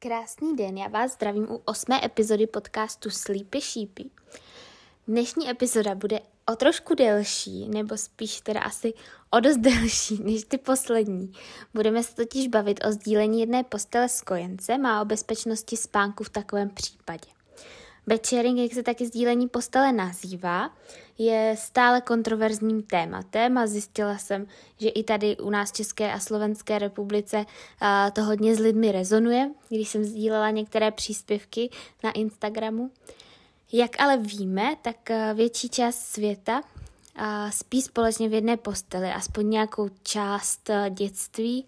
Krásný 0.00 0.56
den, 0.56 0.78
já 0.78 0.88
vás 0.88 1.12
zdravím 1.12 1.50
u 1.50 1.62
osmé 1.64 2.04
epizody 2.04 2.46
podcastu 2.46 3.10
Sleepy 3.10 3.60
Sheepy. 3.60 4.10
Dnešní 5.08 5.50
epizoda 5.50 5.94
bude 5.94 6.20
o 6.52 6.56
trošku 6.56 6.94
delší, 6.94 7.68
nebo 7.68 7.96
spíš 7.96 8.40
teda 8.40 8.60
asi 8.60 8.94
o 9.30 9.40
dost 9.40 9.56
delší 9.60 10.22
než 10.22 10.44
ty 10.44 10.58
poslední. 10.58 11.32
Budeme 11.74 12.02
se 12.02 12.14
totiž 12.14 12.48
bavit 12.48 12.84
o 12.86 12.92
sdílení 12.92 13.40
jedné 13.40 13.64
postele 13.64 14.08
s 14.08 14.22
kojencem 14.22 14.86
a 14.86 15.02
o 15.02 15.04
bezpečnosti 15.04 15.76
spánku 15.76 16.24
v 16.24 16.30
takovém 16.30 16.70
případě. 16.70 17.37
Bedsharing, 18.08 18.58
jak 18.58 18.72
se 18.72 18.82
taky 18.82 19.06
sdílení 19.06 19.48
postele 19.48 19.92
nazývá, 19.92 20.70
je 21.18 21.54
stále 21.58 22.00
kontroverzním 22.00 22.82
tématem 22.82 23.58
a 23.58 23.66
zjistila 23.66 24.18
jsem, 24.18 24.46
že 24.80 24.88
i 24.88 25.02
tady 25.02 25.36
u 25.36 25.50
nás 25.50 25.72
České 25.72 26.12
a 26.12 26.20
Slovenské 26.20 26.78
republice 26.78 27.46
to 28.12 28.24
hodně 28.24 28.56
s 28.56 28.58
lidmi 28.58 28.92
rezonuje, 28.92 29.50
když 29.68 29.88
jsem 29.88 30.04
sdílela 30.04 30.50
některé 30.50 30.90
příspěvky 30.90 31.70
na 32.04 32.10
Instagramu. 32.12 32.90
Jak 33.72 34.00
ale 34.00 34.16
víme, 34.16 34.76
tak 34.82 34.96
větší 35.34 35.68
část 35.68 35.98
světa 35.98 36.62
spí 37.50 37.82
společně 37.82 38.28
v 38.28 38.32
jedné 38.32 38.56
posteli, 38.56 39.08
aspoň 39.08 39.50
nějakou 39.50 39.88
část 40.02 40.70
dětství 40.90 41.66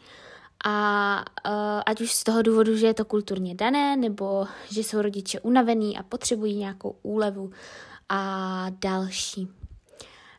a 0.64 1.24
uh, 1.46 1.82
ať 1.86 2.00
už 2.00 2.12
z 2.12 2.24
toho 2.24 2.42
důvodu, 2.42 2.76
že 2.76 2.86
je 2.86 2.94
to 2.94 3.04
kulturně 3.04 3.54
dané, 3.54 3.96
nebo 3.96 4.46
že 4.70 4.80
jsou 4.80 5.02
rodiče 5.02 5.40
unavení 5.40 5.98
a 5.98 6.02
potřebují 6.02 6.56
nějakou 6.56 6.96
úlevu 7.02 7.50
a 8.08 8.66
další. 8.70 9.48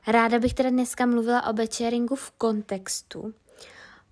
Ráda 0.07 0.39
bych 0.39 0.53
teda 0.53 0.69
dneska 0.69 1.05
mluvila 1.05 1.47
o 1.47 1.53
bečeringu 1.53 2.15
v 2.15 2.31
kontextu, 2.31 3.33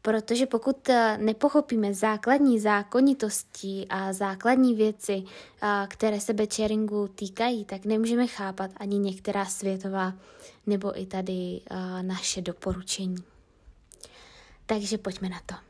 protože 0.02 0.46
pokud 0.46 0.90
e, 0.90 1.18
nepochopíme 1.18 1.94
základní 1.94 2.60
zákonitosti 2.60 3.86
a 3.90 4.14
základní 4.14 4.76
věci, 4.76 5.23
které 5.88 6.20
se 6.20 6.34
bečeringu 6.34 7.08
týkají, 7.08 7.66
tak 7.66 7.86
nemůžeme 7.86 8.28
chápat 8.28 8.72
ani 8.78 8.98
některá 8.98 9.46
světová 9.46 10.14
nebo 10.68 11.00
i 11.02 11.06
tady 11.06 11.62
naše 12.02 12.42
doporučení. 12.42 13.16
Takže 14.66 14.98
pojďme 14.98 15.30
na 15.30 15.40
to. 15.46 15.69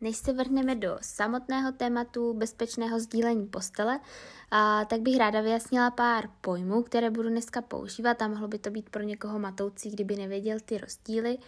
Než 0.00 0.16
se 0.16 0.32
vrhneme 0.32 0.74
do 0.74 0.98
samotného 1.00 1.72
tématu 1.72 2.34
bezpečného 2.34 3.00
sdílení 3.00 3.46
postele, 3.46 4.00
a, 4.50 4.84
tak 4.84 5.00
bych 5.00 5.16
ráda 5.16 5.40
vyjasnila 5.40 5.90
pár 5.90 6.28
pojmů, 6.40 6.82
které 6.82 7.10
budu 7.10 7.28
dneska 7.28 7.62
používat 7.62 8.22
a 8.22 8.28
mohlo 8.28 8.48
by 8.48 8.58
to 8.58 8.70
být 8.70 8.90
pro 8.90 9.02
někoho 9.02 9.38
matoucí, 9.38 9.90
kdyby 9.90 10.16
nevěděl 10.16 10.58
ty 10.64 10.78
rozdíly. 10.78 11.38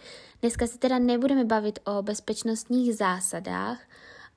Dneska 0.41 0.67
se 0.67 0.77
teda 0.77 0.99
nebudeme 0.99 1.45
bavit 1.45 1.79
o 1.85 2.01
bezpečnostních 2.01 2.95
zásadách, 2.95 3.79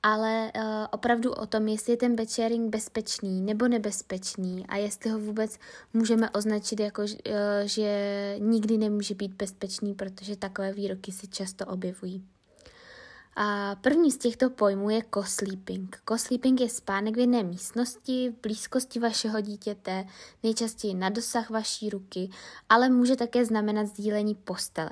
ale 0.07 0.51
uh, 0.55 0.61
opravdu 0.91 1.31
o 1.31 1.45
tom, 1.45 1.67
jestli 1.67 1.93
je 1.93 1.97
ten 1.97 2.15
bedsharing 2.15 2.69
bezpečný 2.69 3.41
nebo 3.41 3.67
nebezpečný 3.67 4.65
a 4.67 4.75
jestli 4.75 5.09
ho 5.09 5.19
vůbec 5.19 5.59
můžeme 5.93 6.29
označit 6.29 6.79
jako, 6.79 7.01
uh, 7.01 7.07
že 7.65 8.35
nikdy 8.39 8.77
nemůže 8.77 9.15
být 9.15 9.33
bezpečný, 9.33 9.93
protože 9.93 10.35
takové 10.35 10.73
výroky 10.73 11.11
se 11.11 11.27
často 11.27 11.65
objevují. 11.65 12.23
A 13.35 13.75
první 13.75 14.11
z 14.11 14.17
těchto 14.17 14.49
pojmů 14.49 14.89
je 14.89 15.01
co-sleeping. 15.13 15.97
Co-sleeping 16.05 16.61
je 16.61 16.69
spánek 16.69 17.15
v 17.15 17.19
jedné 17.19 17.43
místnosti, 17.43 18.29
v 18.29 18.41
blízkosti 18.41 18.99
vašeho 18.99 19.41
dítěte, 19.41 20.05
nejčastěji 20.43 20.93
na 20.93 21.09
dosah 21.09 21.49
vaší 21.49 21.89
ruky, 21.89 22.29
ale 22.69 22.89
může 22.89 23.15
také 23.15 23.45
znamenat 23.45 23.87
sdílení 23.87 24.35
postele. 24.35 24.89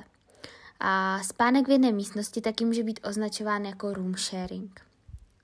A 0.80 1.20
spánek 1.22 1.68
v 1.68 1.70
jedné 1.70 1.92
místnosti 1.92 2.40
taky 2.40 2.64
může 2.64 2.82
být 2.82 3.00
označován 3.04 3.64
jako 3.64 3.94
room 3.94 4.14
sharing. 4.14 4.93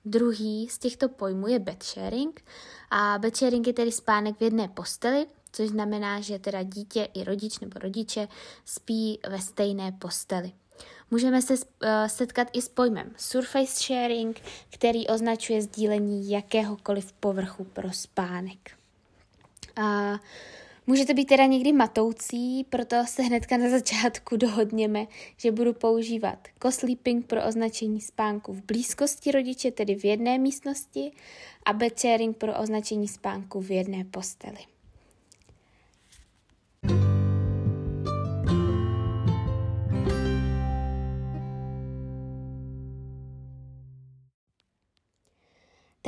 Druhý 0.04 0.68
z 0.68 0.78
těchto 0.78 1.08
pojmů 1.08 1.46
je 1.46 1.58
bed 1.58 1.82
sharing 1.82 2.44
a 2.90 3.18
bed 3.18 3.36
sharing 3.36 3.66
je 3.66 3.72
tedy 3.72 3.92
spánek 3.92 4.38
v 4.38 4.42
jedné 4.42 4.68
posteli, 4.68 5.26
což 5.52 5.68
znamená, 5.68 6.20
že 6.20 6.38
teda 6.38 6.62
dítě 6.62 7.08
i 7.14 7.24
rodič 7.24 7.58
nebo 7.58 7.78
rodiče 7.78 8.28
spí 8.64 9.20
ve 9.28 9.38
stejné 9.38 9.92
posteli. 9.92 10.52
Můžeme 11.10 11.42
se 11.42 11.54
eh, 11.82 12.08
setkat 12.08 12.48
i 12.52 12.62
s 12.62 12.68
pojmem 12.68 13.10
surface 13.16 13.82
sharing, 13.82 14.40
který 14.70 15.08
označuje 15.08 15.62
sdílení 15.62 16.30
jakéhokoliv 16.30 17.12
povrchu 17.12 17.64
pro 17.64 17.92
spánek. 17.92 18.70
A 19.76 20.18
Může 20.86 21.04
to 21.04 21.14
být 21.14 21.24
teda 21.24 21.46
někdy 21.46 21.72
matoucí, 21.72 22.64
proto 22.64 22.96
se 23.06 23.22
hnedka 23.22 23.56
na 23.56 23.68
začátku 23.70 24.36
dohodněme, 24.36 25.06
že 25.36 25.52
budu 25.52 25.72
používat 25.72 26.48
co-sleeping 26.62 27.26
pro 27.26 27.44
označení 27.44 28.00
spánku 28.00 28.52
v 28.52 28.64
blízkosti 28.64 29.30
rodiče, 29.30 29.70
tedy 29.70 29.94
v 29.94 30.04
jedné 30.04 30.38
místnosti, 30.38 31.12
a 31.66 31.72
bed 31.72 32.00
sharing 32.00 32.36
pro 32.36 32.58
označení 32.58 33.08
spánku 33.08 33.60
v 33.60 33.70
jedné 33.70 34.04
posteli. 34.04 34.58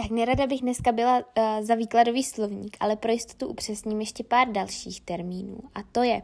Tak 0.03 0.11
nerada 0.11 0.47
bych 0.47 0.61
dneska 0.61 0.93
byla 0.93 1.19
uh, 1.19 1.45
za 1.67 1.75
výkladový 1.75 2.23
slovník, 2.23 2.77
ale 2.81 2.97
pro 2.97 3.13
jistotu 3.13 3.47
upřesním 3.47 4.01
ještě 4.01 4.25
pár 4.25 4.49
dalších 4.49 5.01
termínů. 5.01 5.59
A 5.75 5.83
to 5.93 6.03
je 6.03 6.23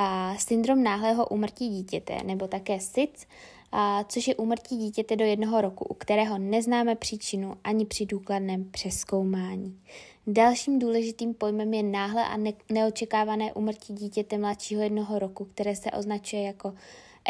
uh, 0.00 0.36
syndrom 0.36 0.82
náhlého 0.82 1.26
úmrtí 1.26 1.68
dítěte, 1.68 2.18
nebo 2.24 2.48
také 2.48 2.80
SIDS, 2.80 3.26
uh, 3.74 3.80
což 4.08 4.28
je 4.28 4.36
úmrtí 4.36 4.76
dítěte 4.76 5.16
do 5.16 5.24
jednoho 5.24 5.60
roku, 5.60 5.84
u 5.84 5.94
kterého 5.94 6.38
neznáme 6.38 6.94
příčinu 6.94 7.54
ani 7.64 7.86
při 7.86 8.06
důkladném 8.06 8.70
přeskoumání. 8.70 9.80
Dalším 10.26 10.78
důležitým 10.78 11.34
pojmem 11.34 11.74
je 11.74 11.82
náhle 11.82 12.24
a 12.24 12.36
ne- 12.36 12.52
neočekávané 12.72 13.52
úmrtí 13.52 13.94
dítěte 13.94 14.38
mladšího 14.38 14.82
jednoho 14.82 15.18
roku, 15.18 15.44
které 15.44 15.76
se 15.76 15.90
označuje 15.90 16.42
jako 16.42 16.74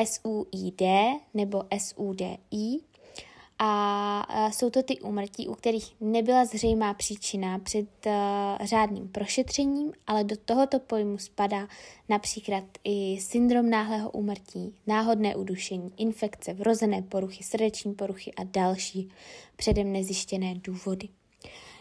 SUID 0.05 0.83
nebo 1.35 1.63
SUDI 1.79 2.79
a 3.59 4.51
jsou 4.51 4.71
to 4.71 4.83
ty 4.83 5.01
úmrtí, 5.01 5.49
u 5.49 5.55
kterých 5.55 5.95
nebyla 6.01 6.45
zřejmá 6.45 6.95
příčina 6.95 7.59
před 7.59 7.89
uh, 8.07 8.13
řádným 8.67 9.09
prošetřením, 9.09 9.93
ale 10.07 10.25
do 10.25 10.37
tohoto 10.45 10.79
pojmu 10.79 11.19
spadá 11.19 11.69
například 12.09 12.65
i 12.85 13.19
syndrom 13.21 13.71
náhlého 13.71 14.11
úmrtí, 14.11 14.75
náhodné 14.87 15.37
udušení, 15.37 15.93
infekce, 15.97 16.55
vrozené 16.55 17.03
poruchy, 17.03 17.45
srdeční 17.45 17.95
poruchy 17.95 18.35
a 18.35 18.45
další 18.45 19.09
předem 19.57 19.93
nezjištěné 19.93 20.55
důvody. 20.55 21.09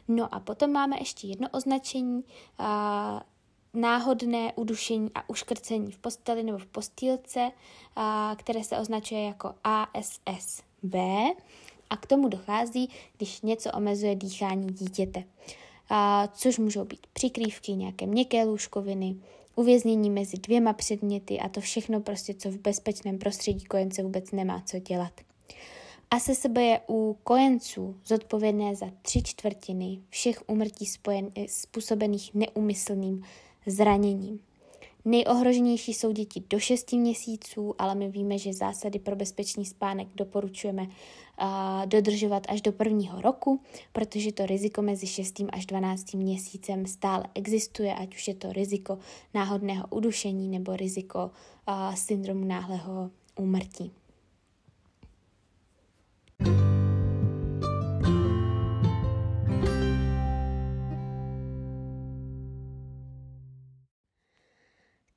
No 0.07 0.35
a 0.35 0.39
potom 0.39 0.71
máme 0.71 0.95
ještě 0.99 1.27
jedno 1.27 1.49
označení, 1.51 2.23
uh, 2.59 2.65
náhodné 3.73 4.53
udušení 4.55 5.11
a 5.15 5.29
uškrcení 5.29 5.91
v 5.91 5.97
posteli 5.97 6.43
nebo 6.43 6.57
v 6.57 6.65
postýlce, 6.65 7.51
které 8.35 8.63
se 8.63 8.77
označuje 8.77 9.23
jako 9.23 9.53
ASSB 9.63 10.95
a 11.89 11.97
k 11.97 12.05
tomu 12.05 12.27
dochází, 12.27 12.89
když 13.17 13.41
něco 13.41 13.71
omezuje 13.71 14.15
dýchání 14.15 14.67
dítěte, 14.67 15.23
a, 15.89 16.27
což 16.27 16.57
můžou 16.57 16.85
být 16.85 17.07
přikrývky, 17.13 17.73
nějaké 17.73 18.05
měkké 18.05 18.43
lůžkoviny, 18.43 19.15
uvěznění 19.55 20.09
mezi 20.09 20.37
dvěma 20.37 20.73
předměty 20.73 21.39
a 21.39 21.49
to 21.49 21.61
všechno 21.61 22.01
prostě, 22.01 22.33
co 22.33 22.51
v 22.51 22.57
bezpečném 22.57 23.17
prostředí 23.17 23.65
kojence 23.65 24.03
vůbec 24.03 24.31
nemá 24.31 24.61
co 24.65 24.79
dělat. 24.79 25.13
ASSB 26.11 26.57
je 26.57 26.81
u 26.89 27.17
kojenců 27.23 27.95
zodpovědné 28.05 28.75
za 28.75 28.85
tři 29.01 29.23
čtvrtiny 29.23 29.99
všech 30.09 30.43
umrtí 30.47 30.85
spojen, 30.85 31.31
způsobených 31.47 32.33
neumyslným 32.33 33.23
zraněním. 33.65 34.39
Nejohroženější 35.07 35.93
jsou 35.93 36.11
děti 36.11 36.43
do 36.49 36.59
6 36.59 36.93
měsíců, 36.93 37.75
ale 37.77 37.95
my 37.95 38.09
víme, 38.09 38.37
že 38.37 38.53
zásady 38.53 38.99
pro 38.99 39.15
bezpečný 39.15 39.65
spánek 39.65 40.07
doporučujeme 40.15 40.81
uh, 40.81 41.85
dodržovat 41.85 42.43
až 42.49 42.61
do 42.61 42.71
prvního 42.71 43.21
roku, 43.21 43.61
protože 43.91 44.31
to 44.31 44.45
riziko 44.45 44.81
mezi 44.81 45.07
6. 45.07 45.41
až 45.51 45.65
12. 45.65 46.13
měsícem 46.13 46.85
stále 46.85 47.23
existuje, 47.35 47.95
ať 47.95 48.15
už 48.15 48.27
je 48.27 48.33
to 48.33 48.53
riziko 48.53 48.97
náhodného 49.33 49.87
udušení 49.89 50.47
nebo 50.47 50.75
riziko 50.75 51.31
uh, 51.67 51.95
syndromu 51.95 52.45
náhlého 52.45 53.11
úmrtí. 53.35 53.91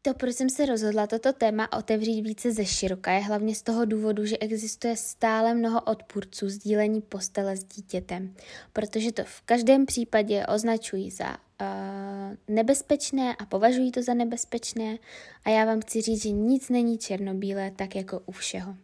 To, 0.03 0.15
proč 0.15 0.35
jsem 0.37 0.51
se 0.51 0.67
rozhodla 0.67 1.07
toto 1.07 1.33
téma 1.33 1.73
otevřít 1.73 2.23
více 2.23 2.53
ze 2.53 2.65
široka, 2.65 3.13
je 3.13 3.21
hlavně 3.21 3.55
z 3.55 3.63
toho 3.63 3.85
důvodu, 3.85 4.27
že 4.27 4.39
existuje 4.39 4.97
stále 4.97 5.55
mnoho 5.55 5.81
odpůrců 5.81 6.49
sdílení 6.49 7.01
postele 7.01 7.57
s 7.57 7.65
dítětem, 7.65 8.35
protože 8.73 9.13
to 9.13 9.25
v 9.25 9.41
každém 9.41 9.87
případě 9.87 10.47
označují 10.47 11.11
za 11.11 11.31
uh, 11.31 12.37
nebezpečné 12.49 13.37
a 13.37 13.47
považují 13.47 13.93
to 13.93 14.03
za 14.03 14.15
nebezpečné 14.15 14.99
a 15.45 15.51
já 15.51 15.65
vám 15.65 15.81
chci 15.81 16.01
říct, 16.01 16.23
že 16.23 16.31
nic 16.31 16.69
není 16.69 16.99
černobílé 16.99 17.71
tak 17.71 17.97
jako 17.97 18.23
u 18.27 18.33
všeho. 18.33 18.75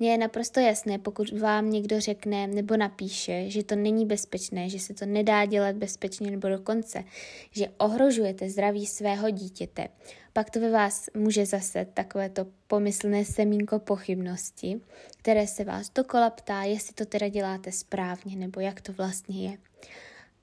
Mně 0.00 0.10
je 0.10 0.18
naprosto 0.18 0.60
jasné, 0.60 0.98
pokud 0.98 1.38
vám 1.38 1.70
někdo 1.70 2.00
řekne 2.00 2.46
nebo 2.46 2.76
napíše, 2.76 3.50
že 3.50 3.64
to 3.64 3.76
není 3.76 4.06
bezpečné, 4.06 4.68
že 4.68 4.78
se 4.78 4.94
to 4.94 5.06
nedá 5.06 5.44
dělat 5.44 5.76
bezpečně 5.76 6.30
nebo 6.30 6.48
dokonce, 6.48 7.04
že 7.50 7.68
ohrožujete 7.78 8.50
zdraví 8.50 8.86
svého 8.86 9.30
dítěte, 9.30 9.88
pak 10.32 10.50
to 10.50 10.60
ve 10.60 10.70
vás 10.70 11.10
může 11.16 11.46
zase 11.46 11.86
takovéto 11.94 12.46
pomyslné 12.66 13.24
semínko 13.24 13.78
pochybnosti, 13.78 14.80
které 15.18 15.46
se 15.46 15.64
vás 15.64 15.90
dokola 15.90 16.30
ptá, 16.30 16.62
jestli 16.62 16.94
to 16.94 17.06
teda 17.06 17.28
děláte 17.28 17.72
správně 17.72 18.36
nebo 18.36 18.60
jak 18.60 18.80
to 18.80 18.92
vlastně 18.92 19.48
je. 19.48 19.58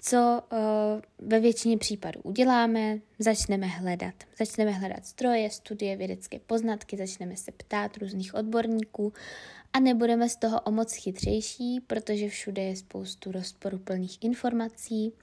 Co 0.01 0.41
uh, 0.51 1.27
ve 1.29 1.39
většině 1.39 1.77
případů 1.77 2.19
uděláme? 2.23 2.99
Začneme 3.19 3.67
hledat. 3.67 4.13
Začneme 4.39 4.71
hledat 4.71 5.05
stroje, 5.05 5.49
studie, 5.49 5.97
vědecké 5.97 6.39
poznatky, 6.39 6.97
začneme 6.97 7.37
se 7.37 7.51
ptát 7.51 7.97
různých 7.97 8.33
odborníků 8.33 9.13
a 9.73 9.79
nebudeme 9.79 10.29
z 10.29 10.35
toho 10.35 10.61
o 10.61 10.71
moc 10.71 10.93
chytřejší, 10.93 11.79
protože 11.87 12.29
všude 12.29 12.61
je 12.61 12.75
spoustu 12.75 13.31
rozporuplných 13.31 14.23
informací, 14.23 15.13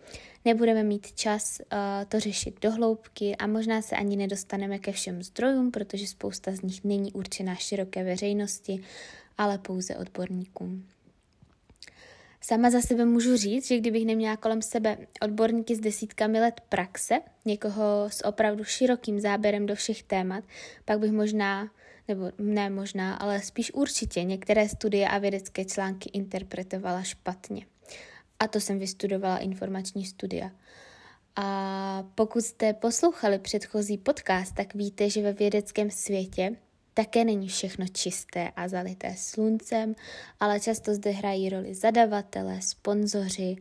nebudeme 0.44 0.82
mít 0.82 1.12
čas 1.12 1.60
uh, 1.60 1.78
to 2.08 2.20
řešit 2.20 2.60
do 2.60 2.70
hloubky 2.70 3.36
a 3.36 3.46
možná 3.46 3.82
se 3.82 3.96
ani 3.96 4.16
nedostaneme 4.16 4.78
ke 4.78 4.92
všem 4.92 5.22
zdrojům, 5.22 5.70
protože 5.70 6.06
spousta 6.06 6.52
z 6.52 6.62
nich 6.62 6.84
není 6.84 7.12
určená 7.12 7.54
široké 7.54 8.04
veřejnosti, 8.04 8.80
ale 9.38 9.58
pouze 9.58 9.96
odborníkům. 9.96 10.86
Sama 12.46 12.70
za 12.70 12.80
sebe 12.80 13.04
můžu 13.04 13.36
říct, 13.36 13.66
že 13.66 13.78
kdybych 13.78 14.06
neměla 14.06 14.36
kolem 14.36 14.62
sebe 14.62 14.98
odborníky 15.22 15.76
s 15.76 15.80
desítkami 15.80 16.40
let 16.40 16.60
praxe, 16.68 17.20
někoho 17.44 18.04
s 18.08 18.24
opravdu 18.24 18.64
širokým 18.64 19.20
záběrem 19.20 19.66
do 19.66 19.74
všech 19.74 20.02
témat, 20.02 20.44
pak 20.84 20.98
bych 20.98 21.12
možná, 21.12 21.70
nebo 22.08 22.30
ne 22.38 22.70
možná, 22.70 23.14
ale 23.14 23.42
spíš 23.42 23.74
určitě 23.74 24.24
některé 24.24 24.68
studie 24.68 25.08
a 25.08 25.18
vědecké 25.18 25.64
články 25.64 26.10
interpretovala 26.12 27.02
špatně. 27.02 27.66
A 28.38 28.48
to 28.48 28.60
jsem 28.60 28.78
vystudovala 28.78 29.38
informační 29.38 30.04
studia. 30.04 30.50
A 31.36 32.08
pokud 32.14 32.40
jste 32.40 32.72
poslouchali 32.72 33.38
předchozí 33.38 33.98
podcast, 33.98 34.54
tak 34.54 34.74
víte, 34.74 35.10
že 35.10 35.22
ve 35.22 35.32
vědeckém 35.32 35.90
světě 35.90 36.56
také 36.94 37.24
není 37.24 37.48
všechno 37.48 37.86
čisté 37.88 38.50
a 38.56 38.68
zalité 38.68 39.14
sluncem, 39.16 39.94
ale 40.40 40.60
často 40.60 40.94
zde 40.94 41.10
hrají 41.10 41.48
roli 41.48 41.74
zadavatele, 41.74 42.62
sponzoři 42.62 43.56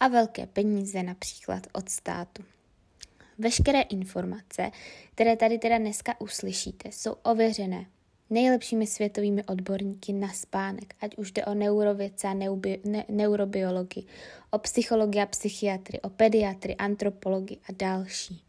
a 0.00 0.08
velké 0.08 0.46
peníze 0.46 1.02
například 1.02 1.66
od 1.72 1.88
státu. 1.88 2.44
Veškeré 3.38 3.80
informace, 3.80 4.70
které 5.14 5.36
tady 5.36 5.58
teda 5.58 5.78
dneska 5.78 6.20
uslyšíte, 6.20 6.88
jsou 6.92 7.12
ověřené 7.22 7.86
nejlepšími 8.30 8.86
světovými 8.86 9.44
odborníky 9.44 10.12
na 10.12 10.28
spánek, 10.32 10.94
ať 11.00 11.16
už 11.16 11.32
jde 11.32 11.44
o 11.44 11.54
neurovědce 11.54 12.28
a 12.28 12.34
neubi, 12.34 12.80
ne, 12.84 13.04
neurobiologii, 13.08 14.06
o 14.50 14.58
psychologii 14.58 15.22
a 15.22 15.26
psychiatry, 15.26 16.00
o 16.00 16.10
pediatry, 16.10 16.76
antropologii 16.76 17.58
a 17.68 17.72
další. 17.72 18.45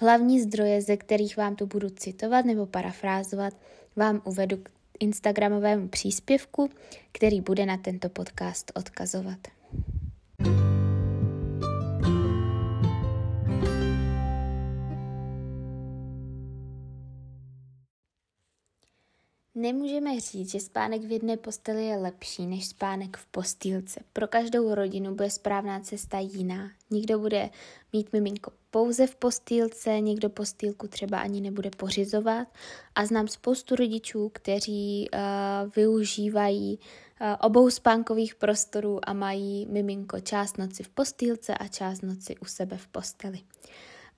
Hlavní 0.00 0.40
zdroje, 0.40 0.82
ze 0.82 0.96
kterých 0.96 1.36
vám 1.36 1.56
tu 1.56 1.66
budu 1.66 1.90
citovat 1.90 2.44
nebo 2.44 2.66
parafrázovat, 2.66 3.54
vám 3.96 4.22
uvedu 4.24 4.56
k 4.56 4.70
Instagramovému 5.00 5.88
příspěvku, 5.88 6.70
který 7.12 7.40
bude 7.40 7.66
na 7.66 7.76
tento 7.76 8.08
podcast 8.08 8.72
odkazovat. 8.74 9.38
Nemůžeme 19.60 20.20
říct, 20.20 20.50
že 20.50 20.60
spánek 20.60 21.02
v 21.02 21.12
jedné 21.12 21.36
posteli 21.36 21.86
je 21.86 21.96
lepší 21.96 22.46
než 22.46 22.66
spánek 22.66 23.16
v 23.16 23.26
postýlce. 23.26 24.00
Pro 24.12 24.28
každou 24.28 24.74
rodinu 24.74 25.14
bude 25.14 25.30
správná 25.30 25.80
cesta 25.80 26.18
jiná. 26.18 26.70
Nikdo 26.90 27.18
bude 27.18 27.50
mít 27.92 28.12
miminko 28.12 28.52
pouze 28.70 29.06
v 29.06 29.14
postýlce, 29.14 30.00
někdo 30.00 30.30
postýlku 30.30 30.88
třeba 30.88 31.18
ani 31.18 31.40
nebude 31.40 31.70
pořizovat. 31.76 32.48
A 32.94 33.06
znám 33.06 33.28
spoustu 33.28 33.76
rodičů, 33.76 34.30
kteří 34.34 35.08
uh, 35.12 35.20
využívají 35.76 36.78
uh, 36.78 37.26
obou 37.40 37.70
spánkových 37.70 38.34
prostorů 38.34 39.08
a 39.08 39.12
mají 39.12 39.66
miminko 39.66 40.20
část 40.20 40.58
noci 40.58 40.82
v 40.82 40.88
postýlce 40.88 41.54
a 41.54 41.68
část 41.68 42.02
noci 42.02 42.36
u 42.36 42.44
sebe 42.44 42.76
v 42.76 42.86
posteli. 42.86 43.38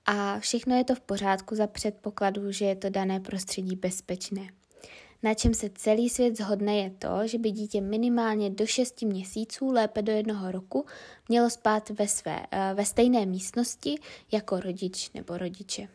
A 0.05 0.39
všechno 0.39 0.75
je 0.75 0.83
to 0.83 0.95
v 0.95 1.01
pořádku 1.01 1.55
za 1.55 1.67
předpokladu, 1.67 2.51
že 2.51 2.65
je 2.65 2.75
to 2.75 2.89
dané 2.89 3.19
prostředí 3.19 3.75
bezpečné. 3.75 4.47
Na 5.23 5.33
čem 5.33 5.53
se 5.53 5.69
celý 5.75 6.09
svět 6.09 6.37
zhodne 6.37 6.77
je 6.77 6.89
to, 6.89 7.27
že 7.27 7.37
by 7.37 7.51
dítě 7.51 7.81
minimálně 7.81 8.49
do 8.49 8.65
6 8.65 9.01
měsíců, 9.01 9.71
lépe 9.71 10.01
do 10.01 10.11
jednoho 10.11 10.51
roku, 10.51 10.85
mělo 11.29 11.49
spát 11.49 11.89
ve, 11.89 12.07
své, 12.07 12.45
eh, 12.51 12.73
ve 12.73 12.85
stejné 12.85 13.25
místnosti 13.25 13.95
jako 14.31 14.59
rodič 14.59 15.11
nebo 15.13 15.37
rodiče. 15.37 15.87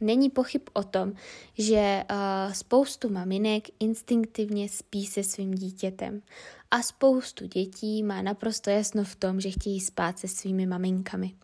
Není 0.00 0.30
pochyb 0.30 0.62
o 0.72 0.82
tom, 0.82 1.12
že 1.58 2.04
uh, 2.10 2.52
spoustu 2.52 3.08
maminek 3.08 3.68
instinktivně 3.80 4.68
spí 4.68 5.06
se 5.06 5.22
svým 5.22 5.54
dítětem 5.54 6.22
a 6.70 6.82
spoustu 6.82 7.46
dětí 7.46 8.02
má 8.02 8.22
naprosto 8.22 8.70
jasno 8.70 9.04
v 9.04 9.16
tom, 9.16 9.40
že 9.40 9.50
chtějí 9.50 9.80
spát 9.80 10.18
se 10.18 10.28
svými 10.28 10.66
maminkami. 10.66 11.34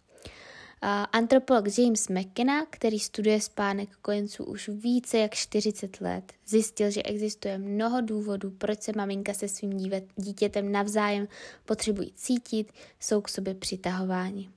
Antropolog 1.12 1.78
James 1.78 2.08
McKenna, 2.08 2.66
který 2.70 2.98
studuje 2.98 3.40
spánek 3.40 3.88
kojenců 3.96 4.44
už 4.44 4.68
více 4.68 5.18
jak 5.18 5.34
40 5.34 6.00
let, 6.00 6.32
zjistil, 6.46 6.90
že 6.90 7.02
existuje 7.02 7.58
mnoho 7.58 8.00
důvodů, 8.00 8.50
proč 8.50 8.82
se 8.82 8.92
maminka 8.96 9.34
se 9.34 9.48
svým 9.48 9.70
dítětem 10.16 10.72
navzájem 10.72 11.28
potřebují 11.64 12.12
cítit, 12.16 12.72
jsou 13.00 13.20
k 13.20 13.28
sobě 13.28 13.54
přitahováni. 13.54 14.48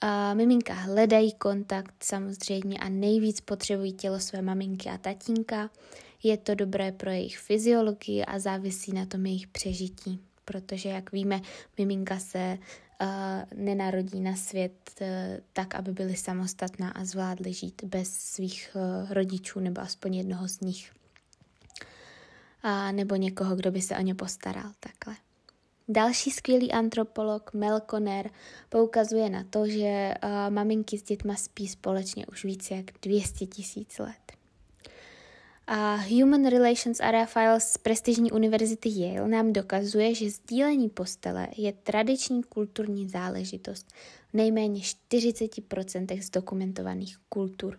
A 0.00 0.34
miminka 0.34 0.74
hledají 0.74 1.32
kontakt 1.32 1.94
samozřejmě 2.02 2.78
a 2.78 2.88
nejvíc 2.88 3.40
potřebují 3.40 3.92
tělo 3.92 4.20
své 4.20 4.42
maminky 4.42 4.88
a 4.88 4.98
tatínka. 4.98 5.70
Je 6.22 6.36
to 6.36 6.54
dobré 6.54 6.92
pro 6.92 7.10
jejich 7.10 7.38
fyziologii 7.38 8.24
a 8.24 8.38
závisí 8.38 8.92
na 8.92 9.06
tom 9.06 9.26
jejich 9.26 9.46
přežití, 9.46 10.20
protože, 10.44 10.88
jak 10.88 11.12
víme, 11.12 11.40
miminka 11.78 12.18
se 12.18 12.58
nenarodí 13.54 14.20
na 14.20 14.36
svět 14.36 14.90
e, 15.00 15.40
tak, 15.52 15.74
aby 15.74 15.92
byly 15.92 16.16
samostatná 16.16 16.90
a 16.90 17.04
zvládly 17.04 17.52
žít 17.52 17.84
bez 17.84 18.08
svých 18.08 18.76
e, 18.76 19.14
rodičů 19.14 19.60
nebo 19.60 19.80
aspoň 19.80 20.14
jednoho 20.14 20.48
z 20.48 20.60
nich. 20.60 20.92
A 22.62 22.92
nebo 22.92 23.14
někoho, 23.14 23.56
kdo 23.56 23.70
by 23.70 23.82
se 23.82 23.96
o 23.96 24.00
ně 24.00 24.14
postaral 24.14 24.72
takhle. 24.80 25.16
Další 25.90 26.30
skvělý 26.30 26.72
antropolog 26.72 27.54
Mel 27.54 27.80
Conner 27.90 28.30
poukazuje 28.68 29.30
na 29.30 29.44
to, 29.50 29.66
že 29.66 30.14
uh, 30.24 30.30
maminky 30.54 30.98
s 30.98 31.02
dětma 31.02 31.34
spí 31.34 31.68
společně 31.68 32.26
už 32.26 32.44
více 32.44 32.74
jak 32.74 32.84
200 33.02 33.46
tisíc 33.46 33.98
let. 33.98 34.37
Human 36.08 36.46
Relations 36.46 37.00
Area 37.00 37.26
Files 37.26 37.70
z 37.70 37.78
prestižní 37.78 38.32
univerzity 38.32 38.88
Yale 38.88 39.28
nám 39.28 39.52
dokazuje, 39.52 40.14
že 40.14 40.30
sdílení 40.30 40.88
postele 40.88 41.48
je 41.56 41.72
tradiční 41.72 42.42
kulturní 42.42 43.08
záležitost 43.08 43.86
v 44.30 44.34
nejméně 44.34 44.80
40% 44.80 46.22
zdokumentovaných 46.22 47.18
kultur. 47.28 47.78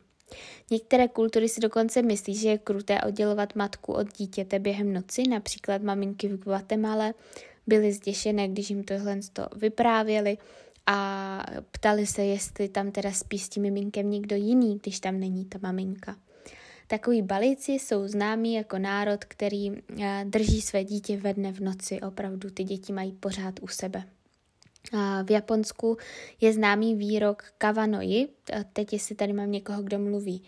Některé 0.72 1.08
kultury 1.08 1.50
si 1.50 1.62
dokonce 1.62 2.02
myslí, 2.02 2.36
že 2.36 2.50
je 2.50 2.58
kruté 2.58 3.02
oddělovat 3.02 3.56
matku 3.56 3.94
od 3.94 4.18
dítěte 4.18 4.60
během 4.60 4.94
noci, 4.94 5.24
například 5.24 5.82
maminky 5.82 6.28
v 6.28 6.44
Guatemala 6.44 7.14
byly 7.68 7.94
zděšené, 7.94 8.48
když 8.48 8.70
jim 8.70 8.84
tohle 8.84 9.20
vyprávěli 9.56 10.38
a 10.86 11.44
ptali 11.72 12.06
se, 12.06 12.24
jestli 12.24 12.70
tam 12.70 12.92
teda 12.92 13.12
spí 13.12 13.40
s 13.40 13.50
tím 13.50 13.64
miminkem 13.64 14.10
někdo 14.10 14.36
jiný, 14.36 14.80
když 14.82 15.00
tam 15.00 15.20
není 15.20 15.46
ta 15.46 15.60
maminka. 15.62 16.16
Takový 16.90 17.22
balíci 17.22 17.72
jsou 17.72 18.08
známí 18.08 18.54
jako 18.54 18.78
národ, 18.78 19.26
který 19.26 19.72
eh, 19.72 20.26
drží 20.28 20.62
své 20.62 20.84
dítě 20.84 21.18
ve 21.18 21.34
dne 21.34 21.52
v 21.52 21.60
noci. 21.60 22.02
Opravdu 22.02 22.50
ty 22.50 22.64
děti 22.64 22.94
mají 22.94 23.12
pořád 23.12 23.60
u 23.62 23.68
sebe. 23.68 24.04
V 25.24 25.32
Japonsku 25.32 25.98
je 26.42 26.54
známý 26.54 26.96
výrok 26.96 27.44
kavanoi. 27.58 28.28
Teď, 28.74 28.94
jestli 28.94 29.16
tady 29.16 29.34
mám 29.34 29.52
někoho, 29.52 29.84
kdo 29.84 30.00
mluví 30.00 30.44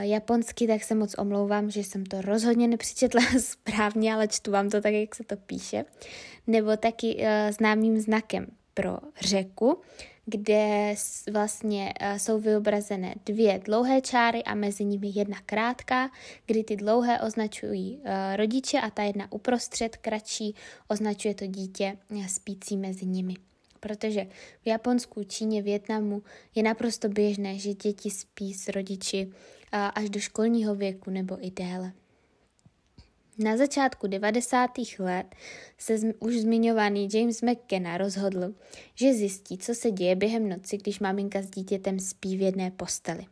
japonsky, 0.00 0.66
tak 0.66 0.82
se 0.82 0.94
moc 0.94 1.14
omlouvám, 1.18 1.70
že 1.70 1.80
jsem 1.80 2.06
to 2.06 2.22
rozhodně 2.22 2.68
nepřečetla 2.68 3.20
správně, 3.38 4.14
ale 4.14 4.28
čtu 4.28 4.50
vám 4.50 4.70
to 4.70 4.80
tak, 4.80 4.92
jak 4.92 5.14
se 5.14 5.24
to 5.24 5.36
píše. 5.36 5.84
Nebo 6.46 6.76
taky 6.76 7.16
uh, 7.16 7.24
známým 7.50 8.00
znakem 8.00 8.46
pro 8.74 8.98
řeku, 9.20 9.80
kde 10.30 10.94
vlastně 11.32 11.94
eh, 12.00 12.18
jsou 12.18 12.40
vyobrazené 12.40 13.14
dvě 13.26 13.60
dlouhé 13.64 14.00
čáry 14.00 14.44
a 14.44 14.54
mezi 14.54 14.84
nimi 14.84 15.12
jedna 15.14 15.38
krátká, 15.46 16.10
kdy 16.46 16.64
ty 16.64 16.76
dlouhé 16.76 17.20
označují 17.20 18.00
eh, 18.04 18.36
rodiče 18.36 18.80
a 18.80 18.90
ta 18.90 19.02
jedna 19.02 19.32
uprostřed 19.32 19.96
kratší 19.96 20.54
označuje 20.88 21.34
to 21.34 21.46
dítě 21.46 21.96
eh, 22.10 22.28
spící 22.28 22.76
mezi 22.76 23.06
nimi. 23.06 23.34
Protože 23.80 24.26
v 24.62 24.66
Japonsku, 24.66 25.24
Číně, 25.24 25.62
Větnamu 25.62 26.22
je 26.54 26.62
naprosto 26.62 27.08
běžné, 27.08 27.58
že 27.58 27.74
děti 27.74 28.10
spí 28.10 28.54
s 28.54 28.68
rodiči 28.68 29.30
až 29.72 30.10
do 30.10 30.20
školního 30.20 30.74
věku 30.74 31.10
nebo 31.10 31.46
i 31.46 31.50
déle. 31.50 31.92
Na 33.40 33.56
začátku 33.56 34.06
90. 34.06 34.70
let 34.98 35.34
se 35.78 35.94
už 36.20 36.36
zmiňovaný 36.36 37.08
James 37.14 37.42
McKenna 37.42 37.98
rozhodl, 37.98 38.54
že 38.94 39.14
zjistí, 39.14 39.58
co 39.58 39.74
se 39.74 39.90
děje 39.90 40.16
během 40.16 40.48
noci, 40.48 40.76
když 40.76 41.00
maminka 41.00 41.42
s 41.42 41.50
dítětem 41.50 42.00
spí 42.00 42.36
v 42.36 42.40
jedné 42.40 42.70
posteli. 42.70 43.26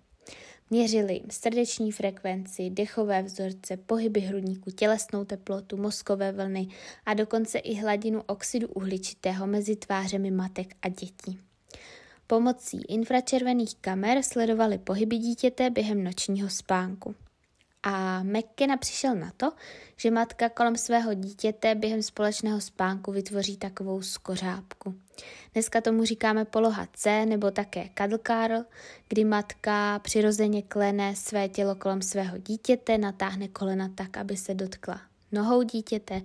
Měřili 0.71 1.15
jim 1.15 1.31
srdeční 1.31 1.93
frekvenci, 1.93 2.71
dechové 2.71 3.23
vzorce, 3.23 3.77
pohyby 3.77 4.21
hrudníku, 4.21 4.71
tělesnou 4.71 5.25
teplotu, 5.25 5.77
mozkové 5.77 6.33
vlny 6.33 6.69
a 7.07 7.15
dokonce 7.15 7.59
i 7.59 7.75
hladinu 7.75 8.23
oxidu 8.27 8.69
uhličitého 8.69 9.47
mezi 9.47 9.77
tvářemi 9.77 10.31
matek 10.31 10.75
a 10.83 10.89
dětí. 10.89 11.41
Pomocí 12.27 12.83
infračervených 12.89 13.77
kamer 13.81 14.23
sledovali 14.23 14.79
pohyby 14.79 15.19
dítěte 15.19 15.71
během 15.71 16.05
nočního 16.05 16.51
spánku. 16.51 17.15
A 17.89 18.23
McKenna 18.23 18.77
přišel 18.77 19.15
na 19.15 19.33
to, 19.37 19.53
že 19.97 20.11
matka 20.11 20.49
kolem 20.49 20.77
svého 20.77 21.15
dítěte 21.15 21.75
během 21.75 22.03
společného 22.03 22.61
spánku 22.61 23.13
vytvoří 23.13 23.57
takovou 23.57 24.03
skořápku. 24.03 24.95
Dneska 25.53 25.81
tomu 25.81 26.05
říkáme 26.05 26.45
poloha 26.45 26.89
C 26.93 27.27
nebo 27.27 27.51
také 27.51 27.89
curl, 27.97 28.65
kdy 29.09 29.25
matka 29.25 29.99
přirozeně 29.99 30.63
klene 30.63 31.17
své 31.17 31.49
tělo 31.49 31.75
kolem 31.75 32.03
svého 32.03 32.39
dítěte, 32.39 32.99
natáhne 32.99 33.49
kolena 33.49 33.91
tak, 33.95 34.17
aby 34.17 34.37
se 34.37 34.55
dotkla 34.55 35.01
nohou 35.33 35.63
dítěte 35.63 36.23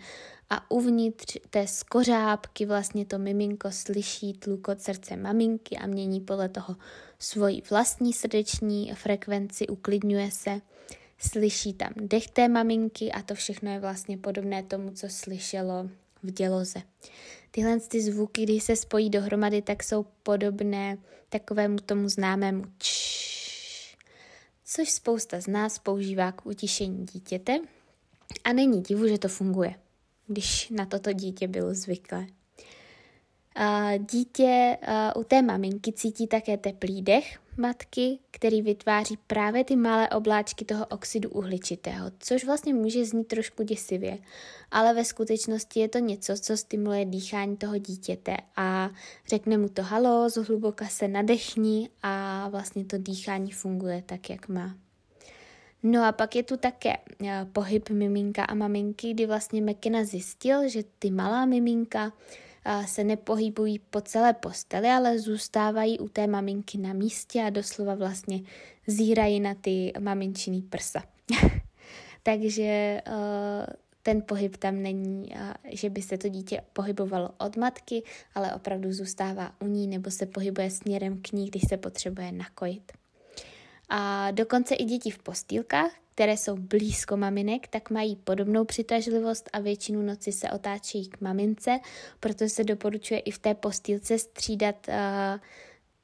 a 0.50 0.72
uvnitř 0.72 1.38
té 1.50 1.68
skořápky 1.68 2.66
vlastně 2.66 3.06
to 3.06 3.18
miminko 3.18 3.72
slyší 3.72 4.34
tlukot 4.34 4.82
srdce 4.82 5.18
maminky 5.18 5.78
a 5.78 5.88
mění 5.88 6.22
podle 6.22 6.50
toho 6.50 6.76
svoji 7.20 7.62
vlastní 7.70 8.14
srdeční 8.14 8.94
frekvenci, 8.96 9.68
uklidňuje 9.68 10.32
se 10.32 10.62
slyší 11.22 11.74
tam 11.74 11.94
dech 11.96 12.28
té 12.28 12.48
maminky 12.48 13.12
a 13.12 13.22
to 13.22 13.36
všechno 13.36 13.72
je 13.72 13.80
vlastně 13.80 14.18
podobné 14.18 14.64
tomu, 14.64 14.92
co 14.92 15.10
slyšelo 15.10 15.90
v 16.24 16.32
děloze. 16.32 16.82
Tyhle 17.52 17.80
ty 17.80 18.02
zvuky, 18.02 18.44
když 18.44 18.64
se 18.64 18.76
spojí 18.76 19.10
dohromady, 19.10 19.62
tak 19.62 19.84
jsou 19.84 20.06
podobné 20.24 20.98
takovému 21.30 21.78
tomu 21.78 22.10
známému 22.10 22.64
čš, 22.78 23.98
což 24.66 24.92
spousta 24.92 25.42
z 25.42 25.48
nás 25.48 25.80
používá 25.80 26.32
k 26.32 26.46
utišení 26.46 27.06
dítěte 27.06 27.60
a 28.44 28.54
není 28.54 28.82
divu, 28.82 29.08
že 29.08 29.18
to 29.18 29.28
funguje, 29.28 29.76
když 30.28 30.70
na 30.70 30.86
toto 30.86 31.14
dítě 31.14 31.48
bylo 31.48 31.74
zvyklé. 31.74 32.28
Dítě 34.12 34.78
u 35.16 35.24
té 35.24 35.42
maminky 35.42 35.94
cítí 35.94 36.28
také 36.28 36.58
teplý 36.58 37.02
dech 37.02 37.40
matky, 37.58 38.20
který 38.32 38.62
vytváří 38.62 39.18
právě 39.28 39.64
ty 39.64 39.76
malé 39.76 40.10
obláčky 40.10 40.66
toho 40.66 40.86
oxidu 40.86 41.30
uhličitého, 41.30 42.12
což 42.20 42.46
vlastně 42.46 42.74
může 42.74 43.06
znít 43.06 43.28
trošku 43.28 43.64
děsivě, 43.64 44.18
ale 44.72 44.94
ve 44.94 45.06
skutečnosti 45.06 45.80
je 45.80 45.88
to 45.90 46.00
něco, 46.00 46.34
co 46.38 46.58
stimuluje 46.58 47.06
dýchání 47.06 47.58
toho 47.58 47.78
dítěte 47.78 48.38
a 48.56 48.90
řekne 49.28 49.58
mu 49.58 49.70
to 49.70 49.84
halo, 49.84 50.30
zhluboka 50.30 50.88
se 50.88 51.08
nadechni 51.08 51.90
a 52.04 52.48
vlastně 52.50 52.86
to 52.86 52.98
dýchání 52.98 53.52
funguje 53.52 54.04
tak, 54.06 54.30
jak 54.30 54.48
má. 54.48 54.76
No 55.84 56.04
a 56.04 56.12
pak 56.12 56.36
je 56.36 56.44
tu 56.44 56.58
také 56.58 56.98
pohyb 57.54 57.90
miminka 57.90 58.44
a 58.44 58.54
maminky, 58.54 59.14
kdy 59.14 59.26
vlastně 59.26 59.62
McKenna 59.62 60.04
zjistil, 60.04 60.70
že 60.70 60.84
ty 61.00 61.12
malá 61.12 61.46
miminka 61.46 62.14
se 62.86 63.04
nepohybují 63.04 63.80
po 63.80 64.02
celé 64.02 64.34
posteli, 64.34 64.88
ale 64.88 65.20
zůstávají 65.20 66.00
u 66.00 66.08
té 66.10 66.28
maminky 66.28 66.78
na 66.78 66.94
místě 66.94 67.42
a 67.42 67.50
doslova 67.50 67.96
vlastně 67.96 68.40
zírají 68.88 69.40
na 69.40 69.54
ty 69.54 69.94
maminčiny 70.00 70.62
prsa. 70.62 71.04
Takže 72.24 73.02
ten 74.04 74.22
pohyb 74.22 74.58
tam 74.58 74.82
není, 74.82 75.30
že 75.72 75.90
by 75.90 76.02
se 76.02 76.18
to 76.18 76.30
dítě 76.30 76.62
pohybovalo 76.74 77.30
od 77.38 77.58
matky, 77.58 78.04
ale 78.36 78.54
opravdu 78.54 78.94
zůstává 78.94 79.52
u 79.60 79.68
ní 79.68 79.88
nebo 79.88 80.12
se 80.12 80.26
pohybuje 80.26 80.72
směrem 80.72 81.22
k 81.22 81.32
ní, 81.32 81.48
když 81.48 81.64
se 81.70 81.78
potřebuje 81.78 82.32
nakojit. 82.32 82.92
A 83.90 84.32
dokonce 84.32 84.76
i 84.76 84.84
děti 84.84 85.12
v 85.12 85.20
postýlkách, 85.20 85.92
které 86.16 86.38
jsou 86.38 86.58
blízko 86.58 87.18
maminek, 87.18 87.68
tak 87.68 87.90
mají 87.90 88.16
podobnou 88.16 88.66
přitažlivost 88.66 89.50
a 89.54 89.60
většinu 89.60 90.02
noci 90.02 90.32
se 90.32 90.52
otáčejí 90.52 91.10
k 91.10 91.22
mamince, 91.22 91.80
proto 92.20 92.50
se 92.50 92.64
doporučuje 92.64 93.20
i 93.20 93.32
v 93.32 93.40
té 93.40 93.54
postýlce 93.54 94.18
střídat 94.18 94.76
uh, 94.88 94.94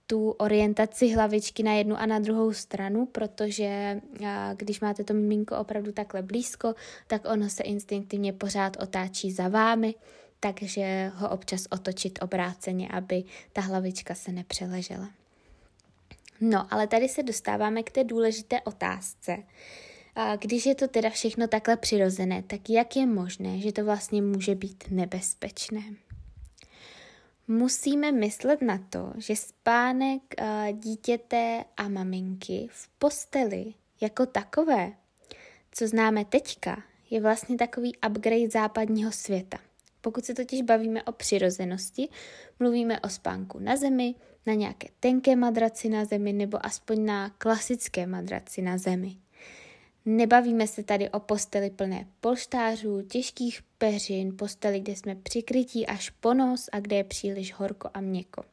tu 0.07 0.29
orientaci 0.29 1.13
hlavičky 1.13 1.63
na 1.63 1.73
jednu 1.73 1.95
a 1.95 2.05
na 2.05 2.19
druhou 2.19 2.53
stranu, 2.53 3.05
protože 3.05 4.01
uh, 4.19 4.27
když 4.55 4.79
máte 4.79 5.03
to 5.03 5.13
miminko 5.13 5.57
opravdu 5.57 5.91
takhle 5.91 6.21
blízko, 6.21 6.73
tak 7.07 7.21
ono 7.25 7.49
se 7.49 7.63
instinktivně 7.63 8.33
pořád 8.33 8.77
otáčí 8.81 9.31
za 9.31 9.47
vámi, 9.47 9.95
takže 10.39 11.11
ho 11.15 11.29
občas 11.29 11.67
otočit 11.69 12.19
obráceně, 12.21 12.89
aby 12.89 13.23
ta 13.53 13.61
hlavička 13.61 14.15
se 14.15 14.31
nepřeležela. 14.31 15.09
No, 16.41 16.73
ale 16.73 16.87
tady 16.87 17.09
se 17.09 17.23
dostáváme 17.23 17.83
k 17.83 17.91
té 17.91 18.03
důležité 18.03 18.61
otázce. 18.61 19.37
A 20.19 20.36
když 20.36 20.65
je 20.65 20.75
to 20.75 20.88
teda 20.88 21.09
všechno 21.09 21.47
takhle 21.47 21.77
přirozené, 21.77 22.43
tak 22.43 22.69
jak 22.69 22.95
je 22.95 23.05
možné, 23.05 23.59
že 23.59 23.71
to 23.71 23.86
vlastně 23.86 24.21
může 24.21 24.55
být 24.55 24.83
nebezpečné? 24.89 25.81
Musíme 27.47 28.12
myslet 28.12 28.62
na 28.62 28.77
to, 28.89 29.13
že 29.17 29.36
spánek 29.36 30.21
dítěte 30.74 31.65
a 31.77 31.88
maminky 31.88 32.67
v 32.71 32.88
posteli 32.88 33.74
jako 34.01 34.25
takové, 34.25 34.91
co 35.71 35.88
známe 35.88 36.25
teďka, 36.25 36.83
je 37.09 37.21
vlastně 37.21 37.57
takový 37.57 37.95
upgrade 38.09 38.50
západního 38.50 39.12
světa. 39.12 39.57
Pokud 40.01 40.25
se 40.25 40.33
totiž 40.33 40.62
bavíme 40.62 41.03
o 41.03 41.12
přirozenosti, 41.12 42.09
mluvíme 42.59 43.00
o 43.00 43.09
spánku 43.09 43.59
na 43.59 43.75
zemi, 43.75 44.15
na 44.45 44.53
nějaké 44.53 44.88
tenké 45.00 45.36
madraci 45.36 45.89
na 45.89 46.05
zemi 46.05 46.33
nebo 46.33 46.65
aspoň 46.65 47.05
na 47.05 47.29
klasické 47.29 48.07
madraci 48.07 48.62
na 48.62 48.77
zemi. 48.77 49.17
Nebavíme 50.09 50.67
se 50.67 50.83
tady 50.83 51.09
o 51.09 51.19
posteli 51.19 51.69
plné 51.69 52.07
polštářů, 52.21 53.01
těžkých 53.01 53.61
peřin, 53.77 54.37
posteli, 54.37 54.79
kde 54.79 54.95
jsme 54.95 55.15
přikrytí 55.15 55.87
až 55.87 56.09
po 56.09 56.33
nos 56.33 56.69
a 56.71 56.79
kde 56.79 56.95
je 56.95 57.03
příliš 57.03 57.53
horko 57.53 57.89
a 57.93 58.01
měkko. 58.01 58.43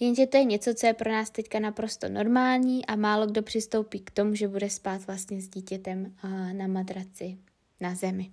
Jenže 0.00 0.26
to 0.26 0.36
je 0.36 0.44
něco, 0.44 0.74
co 0.74 0.86
je 0.86 0.94
pro 0.94 1.12
nás 1.12 1.30
teďka 1.30 1.58
naprosto 1.58 2.08
normální 2.08 2.86
a 2.86 2.96
málo 2.96 3.26
kdo 3.26 3.42
přistoupí 3.42 4.00
k 4.00 4.10
tomu, 4.10 4.34
že 4.34 4.48
bude 4.48 4.70
spát 4.70 5.06
vlastně 5.06 5.40
s 5.40 5.48
dítětem 5.48 6.14
na 6.52 6.66
madraci 6.66 7.38
na 7.80 7.94
zemi. 7.94 8.30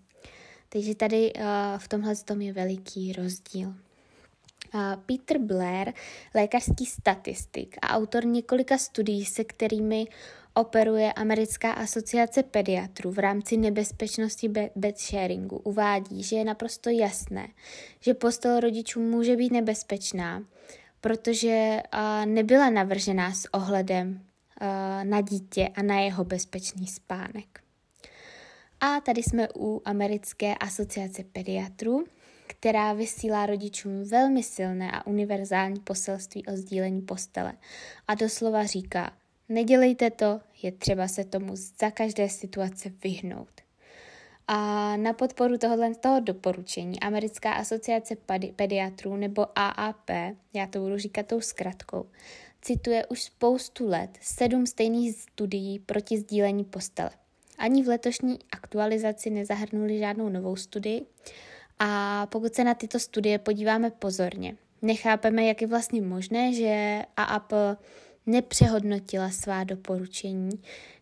Takže 0.70 0.96
tady 0.96 1.34
v 1.78 1.88
tomhle 1.88 2.16
tom 2.16 2.42
je 2.42 2.54
veliký 2.54 3.14
rozdíl. 3.14 3.74
Peter 5.06 5.38
Blair, 5.38 5.94
lékařský 6.36 6.86
statistik 6.86 7.78
a 7.82 7.90
autor 7.90 8.26
několika 8.26 8.78
studií, 8.78 9.26
se 9.26 9.44
kterými 9.44 10.08
operuje 10.60 11.14
Americká 11.14 11.72
asociace 11.72 12.44
pediatrů 12.44 13.12
v 13.12 13.20
rámci 13.20 13.58
nebezpečnosti 13.58 14.50
bed 14.76 15.00
sharingu, 15.00 15.58
uvádí, 15.58 16.24
že 16.24 16.36
je 16.36 16.46
naprosto 16.46 16.90
jasné, 16.90 17.48
že 18.00 18.14
postel 18.14 18.60
rodičů 18.60 19.02
může 19.02 19.36
být 19.36 19.52
nebezpečná, 19.52 20.44
protože 21.02 21.82
nebyla 22.26 22.70
navržená 22.70 23.34
s 23.34 23.54
ohledem 23.54 24.26
na 25.04 25.22
dítě 25.22 25.70
a 25.76 25.82
na 25.82 26.00
jeho 26.00 26.24
bezpečný 26.24 26.88
spánek. 26.88 27.60
A 28.80 29.00
tady 29.02 29.24
jsme 29.24 29.48
u 29.56 29.82
Americké 29.86 30.56
asociace 30.56 31.24
pediatrů, 31.24 32.04
která 32.48 32.94
vysílá 32.94 33.46
rodičům 33.46 34.04
velmi 34.04 34.44
silné 34.44 34.92
a 34.92 35.08
univerzální 35.08 35.80
poselství 35.80 36.46
o 36.46 36.52
sdílení 36.58 37.02
postele. 37.02 37.54
A 38.08 38.16
doslova 38.16 38.66
říká, 38.66 39.12
nedělejte 39.50 40.10
to, 40.10 40.40
je 40.64 40.72
třeba 40.72 41.08
se 41.08 41.24
tomu 41.24 41.56
za 41.56 41.92
každé 41.92 42.30
situace 42.30 42.92
vyhnout. 43.04 43.62
A 44.48 44.98
na 44.98 45.14
podporu 45.14 45.58
tohohle 45.58 45.96
toho 45.96 46.20
doporučení 46.20 47.00
Americká 47.00 47.52
asociace 47.52 48.16
pediatrů 48.56 49.16
nebo 49.16 49.46
AAP, 49.56 50.10
já 50.54 50.68
to 50.70 50.80
budu 50.80 50.98
říkat 50.98 51.26
tou 51.26 51.42
zkratkou, 51.42 52.06
cituje 52.62 53.06
už 53.06 53.24
spoustu 53.24 53.88
let 53.88 54.10
sedm 54.22 54.66
stejných 54.66 55.16
studií 55.16 55.80
proti 55.80 56.18
sdílení 56.18 56.64
postele. 56.64 57.12
Ani 57.58 57.84
v 57.84 57.88
letošní 57.88 58.40
aktualizaci 58.52 59.30
nezahrnuli 59.30 60.00
žádnou 60.00 60.30
novou 60.30 60.56
studii, 60.56 61.06
a 61.80 62.26
pokud 62.26 62.56
se 62.56 62.64
na 62.64 62.74
tyto 62.74 63.00
studie 63.00 63.40
podíváme 63.40 63.92
pozorně, 63.92 64.56
nechápeme, 64.82 65.44
jak 65.44 65.62
je 65.62 65.68
vlastně 65.68 66.02
možné, 66.02 66.54
že 66.54 67.02
AAP 67.18 67.54
nepřehodnotila 68.30 69.30
svá 69.30 69.64
doporučení, 69.64 70.50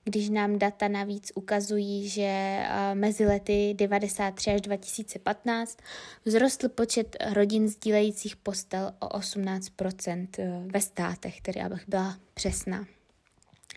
když 0.03 0.29
nám 0.29 0.59
data 0.59 0.87
navíc 0.87 1.31
ukazují, 1.35 2.09
že 2.09 2.63
mezi 2.93 3.25
lety 3.25 3.73
93 3.77 4.51
až 4.51 4.61
2015 4.61 5.77
vzrostl 6.25 6.69
počet 6.69 7.15
rodin 7.33 7.67
sdílejících 7.67 8.35
postel 8.35 8.93
o 8.99 9.07
18% 9.07 10.27
e, 10.39 10.63
ve 10.65 10.81
státech, 10.81 11.41
tedy 11.41 11.61
abych 11.61 11.83
byla 11.87 12.17
přesná. 12.33 12.85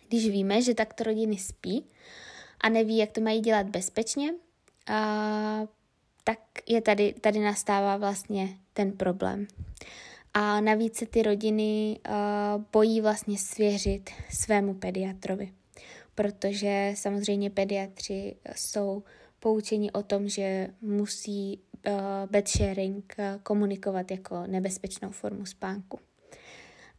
Když 0.09 0.29
víme, 0.29 0.63
že 0.63 0.75
takto 0.75 1.05
rodiny 1.05 1.37
spí 1.37 1.87
a 2.61 2.69
neví, 2.69 2.97
jak 2.97 3.13
to 3.13 3.21
mají 3.21 3.41
dělat 3.41 3.67
bezpečně, 3.67 4.31
a, 4.87 5.67
tak 6.25 6.39
je 6.67 6.81
tady, 6.81 7.15
tady 7.21 7.39
nastává 7.39 7.97
vlastně 7.97 8.49
ten 8.73 8.93
problém. 8.93 9.47
A 10.35 10.61
navíc 10.61 10.97
se 10.97 11.07
ty 11.07 11.23
rodiny 11.23 11.99
uh, 12.09 12.63
bojí 12.73 13.01
vlastně 13.01 13.39
svěřit 13.39 14.11
svému 14.31 14.75
pediatrovi, 14.75 15.53
protože 16.15 16.93
samozřejmě 16.97 17.51
pediatři 17.51 18.37
jsou 18.55 19.03
poučeni 19.41 19.93
o 19.93 20.03
tom, 20.03 20.29
že 20.29 20.69
musí 20.81 21.61
uh, 21.87 21.93
bed 22.31 22.49
sharing 22.49 23.15
uh, 23.19 23.25
komunikovat 23.43 24.11
jako 24.11 24.47
nebezpečnou 24.47 25.11
formu 25.11 25.47
spánku. 25.47 25.99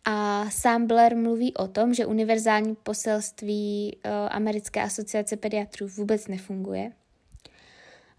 A 0.05 0.45
sám 0.49 0.87
Blair 0.87 1.15
mluví 1.15 1.53
o 1.53 1.67
tom, 1.67 1.93
že 1.93 2.05
univerzální 2.05 2.75
poselství 2.75 3.97
uh, 4.05 4.11
Americké 4.31 4.81
asociace 4.81 5.37
pediatrů 5.37 5.87
vůbec 5.87 6.27
nefunguje 6.27 6.91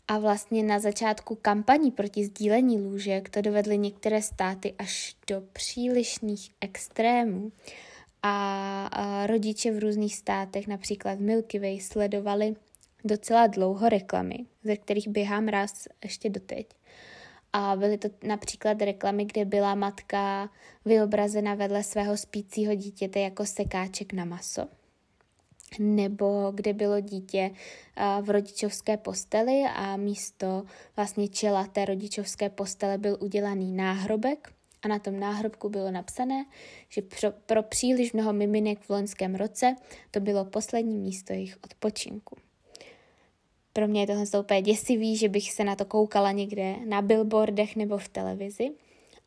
a 0.09 0.18
vlastně 0.18 0.62
na 0.62 0.78
začátku 0.78 1.35
kampaní 1.35 1.90
proti 1.90 2.25
sdílení 2.25 2.78
lůžek 2.78 3.28
to 3.28 3.40
dovedly 3.40 3.78
některé 3.78 4.23
státy 4.23 4.75
až 4.78 5.16
do 5.26 5.42
přílišných 5.52 6.50
extrémů. 6.61 7.52
A, 8.23 9.26
rodiče 9.26 9.73
v 9.73 9.78
různých 9.78 10.16
státech, 10.16 10.66
například 10.66 11.18
Milky 11.18 11.59
Way, 11.59 11.80
sledovali 11.80 12.54
docela 13.04 13.47
dlouho 13.47 13.88
reklamy, 13.88 14.47
ze 14.64 14.76
kterých 14.76 15.09
běhám 15.09 15.49
raz 15.49 15.88
ještě 16.04 16.30
doteď. 16.30 16.66
A 17.52 17.76
byly 17.76 17.99
to 17.99 18.09
například 18.23 18.82
reklamy, 18.82 19.25
kde 19.25 19.44
byla 19.44 19.75
matka 19.75 20.50
vyobrazena 20.85 21.54
vedle 21.54 21.82
svého 21.82 22.16
spícího 22.16 22.75
dítěte 22.75 23.21
jako 23.21 23.47
sekáček 23.47 24.12
na 24.12 24.25
maso 24.25 24.68
nebo 25.78 26.52
kde 26.54 26.72
bylo 26.72 27.00
dítě 27.00 27.50
v 28.22 28.30
rodičovské 28.30 28.96
posteli 28.96 29.62
a 29.74 29.96
místo 29.96 30.62
vlastně 30.96 31.28
čela 31.28 31.66
té 31.66 31.84
rodičovské 31.84 32.48
postele 32.48 32.98
byl 32.98 33.18
udělaný 33.20 33.72
náhrobek 33.72 34.52
a 34.82 34.88
na 34.88 34.98
tom 34.98 35.20
náhrobku 35.20 35.68
bylo 35.68 35.90
napsané, 35.90 36.44
že 36.88 37.02
pro, 37.02 37.30
pro 37.46 37.62
příliš 37.62 38.12
mnoho 38.12 38.32
miminek 38.32 38.80
v 38.80 38.90
loňském 38.90 39.34
roce 39.34 39.76
to 40.10 40.20
bylo 40.20 40.44
poslední 40.44 40.98
místo 40.98 41.32
jejich 41.32 41.58
odpočinku. 41.64 42.36
Pro 43.72 43.88
mě 43.88 44.00
je 44.00 44.06
tohle 44.06 44.40
úplně 44.40 44.62
děsivý, 44.62 45.16
že 45.16 45.28
bych 45.28 45.52
se 45.52 45.64
na 45.64 45.76
to 45.76 45.84
koukala 45.84 46.32
někde 46.32 46.76
na 46.86 47.02
billboardech 47.02 47.76
nebo 47.76 47.98
v 47.98 48.08
televizi, 48.08 48.70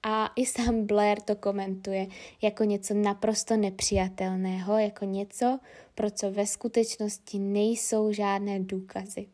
a 0.07 0.31
i 0.35 0.45
sám 0.45 0.85
Blair 0.85 1.21
to 1.21 1.35
komentuje 1.35 2.07
jako 2.41 2.63
něco 2.63 2.93
naprosto 2.93 3.57
nepřijatelného, 3.57 4.77
jako 4.77 5.05
něco, 5.05 5.59
pro 5.95 6.11
co 6.11 6.31
ve 6.31 6.45
skutečnosti 6.45 7.39
nejsou 7.39 8.11
žádné 8.11 8.59
důkazy. 8.59 9.27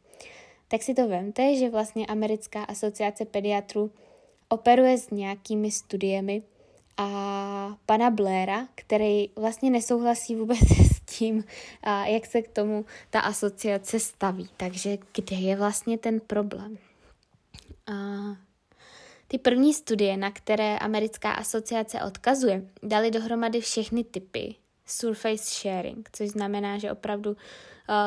Tak 0.67 0.83
si 0.83 0.93
to 0.93 1.07
vemte, 1.07 1.55
že 1.55 1.69
vlastně 1.69 2.07
Americká 2.07 2.63
asociace 2.63 3.25
pediatrů 3.25 3.91
operuje 4.49 4.97
s 4.97 5.09
nějakými 5.09 5.71
studiemi 5.71 6.43
a 6.97 7.77
pana 7.85 8.09
Blaira, 8.09 8.67
který 8.75 9.29
vlastně 9.35 9.69
nesouhlasí 9.69 10.35
vůbec 10.35 10.59
s 10.95 11.01
tím, 11.17 11.43
jak 12.05 12.25
se 12.25 12.41
k 12.41 12.47
tomu 12.47 12.85
ta 13.09 13.19
asociace 13.19 13.99
staví. 13.99 14.49
Takže 14.57 14.97
kde 15.15 15.35
je 15.35 15.55
vlastně 15.55 15.97
ten 15.97 16.19
problém? 16.19 16.77
A 17.87 17.93
ty 19.31 19.37
první 19.37 19.73
studie, 19.73 20.17
na 20.17 20.31
které 20.31 20.77
americká 20.77 21.31
asociace 21.31 22.01
odkazuje, 22.01 22.65
dali 22.83 23.11
dohromady 23.11 23.61
všechny 23.61 24.03
typy 24.03 24.55
surface 24.85 25.43
sharing, 25.43 26.09
což 26.11 26.29
znamená, 26.29 26.77
že 26.77 26.91
opravdu 26.91 27.29
uh, 27.31 27.35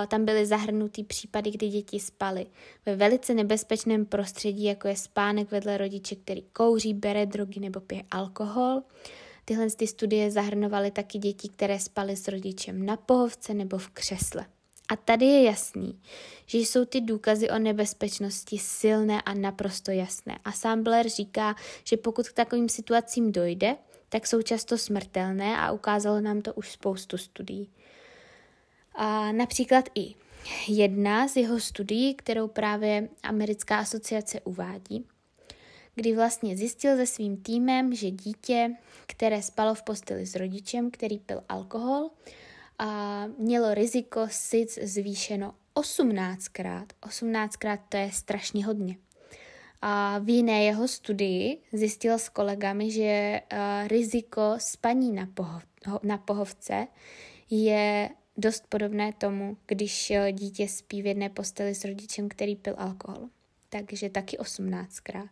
tam 0.08 0.24
byly 0.24 0.46
zahrnutý 0.46 1.04
případy, 1.04 1.50
kdy 1.50 1.68
děti 1.68 2.00
spaly 2.00 2.46
ve 2.86 2.96
velice 2.96 3.34
nebezpečném 3.34 4.06
prostředí, 4.06 4.64
jako 4.64 4.88
je 4.88 4.96
spánek 4.96 5.50
vedle 5.50 5.78
rodiče, 5.78 6.16
který 6.16 6.42
kouří, 6.42 6.94
bere 6.94 7.26
drogy 7.26 7.60
nebo 7.60 7.80
pije 7.80 8.02
alkohol. 8.10 8.82
Tyhle 9.44 9.70
ty 9.70 9.86
studie 9.86 10.30
zahrnovaly 10.30 10.90
taky 10.90 11.18
děti, 11.18 11.48
které 11.48 11.78
spaly 11.80 12.16
s 12.16 12.28
rodičem 12.28 12.86
na 12.86 12.96
pohovce 12.96 13.54
nebo 13.54 13.78
v 13.78 13.88
křesle. 13.88 14.46
A 14.88 14.96
tady 14.96 15.26
je 15.26 15.42
jasný, 15.42 16.00
že 16.46 16.58
jsou 16.58 16.84
ty 16.84 17.00
důkazy 17.00 17.50
o 17.50 17.58
nebezpečnosti 17.58 18.58
silné 18.58 19.22
a 19.22 19.34
naprosto 19.34 19.90
jasné. 19.90 20.38
A 20.44 20.52
sám 20.52 20.82
Blair 20.82 21.08
říká, 21.08 21.54
že 21.84 21.96
pokud 21.96 22.28
k 22.28 22.32
takovým 22.32 22.68
situacím 22.68 23.32
dojde, 23.32 23.76
tak 24.08 24.26
jsou 24.26 24.42
často 24.42 24.78
smrtelné 24.78 25.56
a 25.56 25.72
ukázalo 25.72 26.20
nám 26.20 26.42
to 26.42 26.54
už 26.54 26.72
spoustu 26.72 27.18
studií. 27.18 27.70
A 28.94 29.32
například 29.32 29.84
i 29.94 30.14
jedna 30.68 31.28
z 31.28 31.36
jeho 31.36 31.60
studií, 31.60 32.14
kterou 32.14 32.48
právě 32.48 33.08
Americká 33.22 33.78
asociace 33.78 34.40
uvádí, 34.40 35.06
kdy 35.94 36.16
vlastně 36.16 36.56
zjistil 36.56 36.96
se 36.96 37.06
svým 37.06 37.36
týmem, 37.36 37.94
že 37.94 38.10
dítě, 38.10 38.70
které 39.06 39.42
spalo 39.42 39.74
v 39.74 39.82
posteli 39.82 40.26
s 40.26 40.34
rodičem, 40.34 40.90
který 40.90 41.18
pil 41.18 41.42
alkohol, 41.48 42.10
a 42.78 43.26
mělo 43.38 43.74
riziko 43.74 44.26
SIDS 44.30 44.78
zvýšeno 44.82 45.54
18krát. 45.74 46.86
18krát 47.02 47.78
to 47.88 47.96
je 47.96 48.10
strašně 48.12 48.66
hodně. 48.66 48.96
A 49.82 50.18
v 50.18 50.28
jiné 50.28 50.64
jeho 50.64 50.88
studii 50.88 51.62
zjistil 51.72 52.18
s 52.18 52.28
kolegami, 52.28 52.90
že 52.90 53.40
uh, 53.52 53.88
riziko 53.88 54.54
spaní 54.58 55.12
na, 55.12 55.26
pohov, 55.34 55.62
na 56.02 56.18
pohovce 56.18 56.86
je 57.50 58.10
dost 58.36 58.64
podobné 58.68 59.12
tomu, 59.12 59.56
když 59.66 60.12
dítě 60.32 60.68
spí 60.68 61.02
v 61.02 61.06
jedné 61.06 61.28
posteli 61.28 61.74
s 61.74 61.84
rodičem, 61.84 62.28
který 62.28 62.56
pil 62.56 62.74
alkohol. 62.78 63.28
Takže 63.68 64.10
taky 64.10 64.38
18krát. 64.38 65.28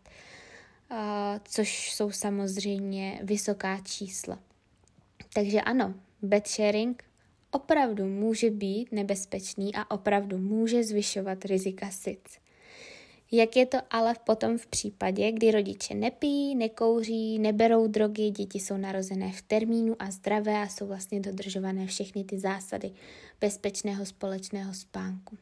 Uh, 0.91 0.99
což 1.45 1.95
jsou 1.95 2.11
samozřejmě 2.11 3.21
vysoká 3.23 3.79
čísla. 3.85 4.39
Takže 5.35 5.61
ano, 5.61 5.95
bed 6.23 6.49
sharing 6.49 7.05
opravdu 7.53 8.07
může 8.07 8.51
být 8.51 8.93
nebezpečný 8.93 9.75
a 9.75 9.91
opravdu 9.91 10.39
může 10.39 10.85
zvyšovat 10.85 11.45
rizika 11.45 11.91
SIDS. 11.91 12.39
Jak 13.35 13.57
je 13.57 13.67
to 13.67 13.79
ale 13.91 14.15
potom 14.25 14.59
v 14.59 14.67
případě, 14.67 15.33
kdy 15.33 15.51
rodiče 15.51 15.95
nepijí, 15.95 16.55
nekouří, 16.55 17.39
neberou 17.39 17.87
drogy, 17.87 18.31
děti 18.31 18.61
jsou 18.61 18.77
narozené 18.77 19.33
v 19.33 19.43
termínu 19.43 19.97
a 19.99 20.11
zdravé 20.11 20.63
a 20.63 20.69
jsou 20.69 20.87
vlastně 20.87 21.21
dodržované 21.21 21.87
všechny 21.87 22.25
ty 22.25 22.39
zásady 22.39 22.91
bezpečného 23.41 24.07
společného 24.07 24.75
spánku. 24.75 25.39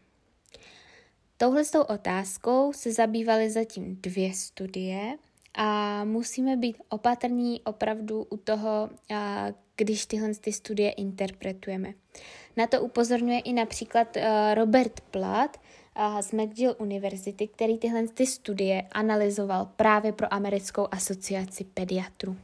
Touhle 1.36 1.62
otázkou 1.88 2.72
se 2.72 2.92
zabývaly 2.92 3.50
zatím 3.50 3.96
dvě 4.00 4.34
studie 4.34 5.18
a 5.54 6.04
musíme 6.04 6.56
být 6.56 6.76
opatrní 6.88 7.60
opravdu 7.60 8.26
u 8.30 8.36
toho, 8.36 8.90
když 9.80 10.06
tyhle 10.06 10.34
ty 10.34 10.52
studie 10.52 10.90
interpretujeme. 10.90 11.94
Na 12.56 12.66
to 12.66 12.80
upozorňuje 12.80 13.40
i 13.40 13.52
například 13.52 14.16
Robert 14.54 15.00
Platt 15.00 15.60
z 16.20 16.32
McGill 16.32 16.76
University, 16.78 17.48
který 17.48 17.78
tyhle 17.78 18.08
ty 18.08 18.26
studie 18.26 18.82
analyzoval 18.92 19.68
právě 19.76 20.12
pro 20.12 20.34
Americkou 20.34 20.86
asociaci 20.90 21.64
pediatrů. 21.64 22.36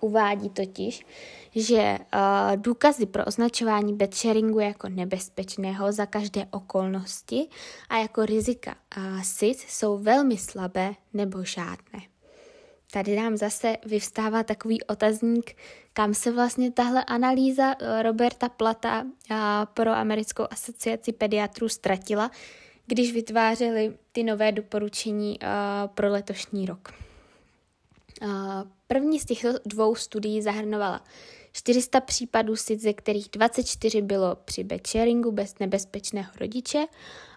Uvádí 0.00 0.50
totiž, 0.50 1.06
že 1.54 1.98
uh, 1.98 2.56
důkazy 2.56 3.06
pro 3.06 3.24
označování 3.24 3.94
bedsharingu 3.94 4.60
jako 4.60 4.88
nebezpečného 4.88 5.92
za 5.92 6.06
každé 6.06 6.46
okolnosti 6.50 7.48
a 7.88 7.98
jako 7.98 8.26
rizika 8.26 8.74
uh, 8.96 9.22
SID 9.22 9.58
jsou 9.58 9.98
velmi 9.98 10.36
slabé 10.36 10.94
nebo 11.12 11.44
žádné. 11.44 12.00
Tady 12.92 13.16
nám 13.16 13.36
zase 13.36 13.76
vyvstává 13.86 14.42
takový 14.42 14.82
otazník, 14.82 15.56
kam 15.92 16.14
se 16.14 16.32
vlastně 16.32 16.70
tahle 16.72 17.04
analýza 17.04 17.74
Roberta 18.02 18.48
Plata 18.48 19.06
pro 19.74 19.90
Americkou 19.90 20.44
asociaci 20.50 21.12
pediatrů 21.12 21.68
ztratila, 21.68 22.30
když 22.86 23.12
vytvářeli 23.12 23.96
ty 24.12 24.22
nové 24.22 24.52
doporučení 24.52 25.38
pro 25.94 26.10
letošní 26.10 26.66
rok. 26.66 26.94
První 28.86 29.20
z 29.20 29.24
těchto 29.24 29.48
dvou 29.66 29.94
studií 29.94 30.42
zahrnovala 30.42 31.04
400 31.52 32.00
případů 32.00 32.56
SID, 32.56 32.80
ze 32.80 32.92
kterých 32.92 33.28
24 33.32 34.02
bylo 34.02 34.36
při 34.36 34.64
bedsharingu 34.64 35.32
bez 35.32 35.58
nebezpečného 35.58 36.30
rodiče 36.40 36.86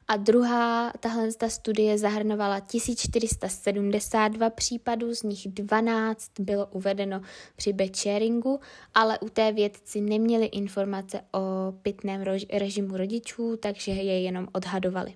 a 0.08 0.18
druhá, 0.18 0.94
tahle 1.00 1.34
ta 1.34 1.50
studie 1.50 1.98
zahrnovala 1.98 2.60
1472 2.60 4.50
případů, 4.50 5.16
z 5.16 5.24
nich 5.24 5.48
12 5.48 6.32
bylo 6.40 6.66
uvedeno 6.66 7.22
při 7.56 7.76
sharingu, 7.96 8.60
ale 8.94 9.20
u 9.20 9.30
té 9.30 9.52
vědci 9.52 10.02
neměli 10.02 10.46
informace 10.46 11.22
o 11.32 11.74
pitném 11.82 12.24
režimu 12.54 12.98
rodičů, 12.98 13.58
takže 13.58 13.92
je 13.92 14.22
jenom 14.22 14.48
odhadovali. 14.52 15.14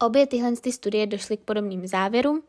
Obě 0.00 0.26
tyhle 0.26 0.56
ty 0.56 0.72
studie 0.72 1.06
došly 1.06 1.36
k 1.36 1.40
podobným 1.40 1.86
závěrům, 1.86 2.42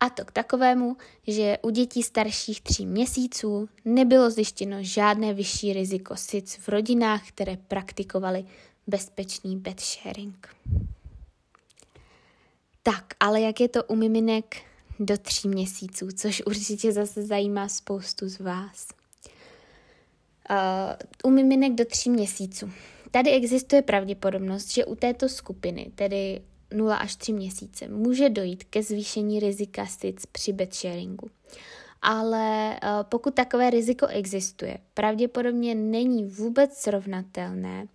a 0.00 0.10
to 0.10 0.24
k 0.24 0.32
takovému, 0.32 0.96
že 1.26 1.58
u 1.62 1.70
dětí 1.70 2.02
starších 2.02 2.60
tří 2.60 2.86
měsíců 2.86 3.68
nebylo 3.84 4.30
zjištěno 4.30 4.76
žádné 4.80 5.34
vyšší 5.34 5.72
riziko 5.72 6.16
SIDS 6.16 6.56
v 6.56 6.68
rodinách, 6.68 7.28
které 7.28 7.56
praktikovaly 7.56 8.44
bezpečný 8.88 9.56
bed 9.56 9.80
sharing. 9.80 10.48
Tak, 12.82 13.04
ale 13.20 13.40
jak 13.40 13.60
je 13.60 13.68
to 13.68 13.84
u 13.84 13.94
miminek 13.94 14.56
do 15.00 15.18
tří 15.18 15.48
měsíců, 15.48 16.08
což 16.16 16.42
určitě 16.46 16.92
zase 16.92 17.22
zajímá 17.22 17.68
spoustu 17.68 18.28
z 18.28 18.40
vás. 18.40 18.88
Uh, 20.50 20.56
u 21.24 21.30
miminek 21.30 21.72
do 21.72 21.84
tří 21.84 22.10
měsíců. 22.10 22.70
Tady 23.10 23.30
existuje 23.30 23.82
pravděpodobnost, 23.82 24.72
že 24.72 24.84
u 24.84 24.94
této 24.94 25.28
skupiny, 25.28 25.92
tedy 25.94 26.42
0 26.74 26.96
až 26.96 27.16
3 27.16 27.32
měsíce, 27.32 27.88
může 27.88 28.28
dojít 28.28 28.64
ke 28.64 28.82
zvýšení 28.82 29.40
rizika 29.40 29.86
SIDS 29.86 30.26
při 30.26 30.52
bed 30.52 30.74
sharingu. 30.74 31.30
Ale 32.02 32.80
uh, 32.82 32.88
pokud 33.02 33.34
takové 33.34 33.70
riziko 33.70 34.06
existuje, 34.06 34.78
pravděpodobně 34.94 35.74
není 35.74 36.24
vůbec 36.24 36.76
srovnatelné 36.76 37.86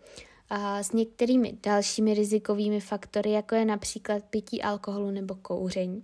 s 0.81 0.91
některými 0.91 1.57
dalšími 1.63 2.13
rizikovými 2.13 2.79
faktory, 2.79 3.31
jako 3.31 3.55
je 3.55 3.65
například 3.65 4.23
pití 4.23 4.61
alkoholu 4.61 5.11
nebo 5.11 5.35
kouření. 5.35 6.03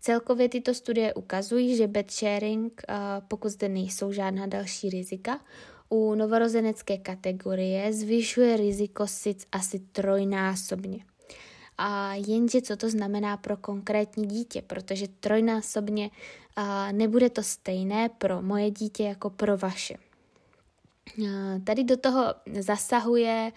Celkově 0.00 0.48
tyto 0.48 0.74
studie 0.74 1.14
ukazují, 1.14 1.76
že 1.76 1.86
bed 1.86 2.12
sharing, 2.12 2.82
pokud 3.28 3.48
zde 3.48 3.68
nejsou 3.68 4.12
žádná 4.12 4.46
další 4.46 4.90
rizika, 4.90 5.40
u 5.88 6.14
novorozenecké 6.14 6.98
kategorie 6.98 7.92
zvyšuje 7.92 8.56
riziko 8.56 9.06
SIDS 9.06 9.46
asi 9.52 9.78
trojnásobně. 9.78 11.04
A 11.78 12.14
jenže 12.14 12.62
co 12.62 12.76
to 12.76 12.90
znamená 12.90 13.36
pro 13.36 13.56
konkrétní 13.56 14.26
dítě, 14.26 14.62
protože 14.62 15.08
trojnásobně 15.08 16.10
nebude 16.92 17.30
to 17.30 17.42
stejné 17.42 18.08
pro 18.08 18.42
moje 18.42 18.70
dítě 18.70 19.04
jako 19.04 19.30
pro 19.30 19.56
vaše. 19.56 19.94
Tady 21.64 21.84
do 21.84 21.96
toho 21.96 22.34
zasahuje 22.60 23.52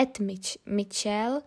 Ed 0.00 0.18
Mitchell, 0.66 1.40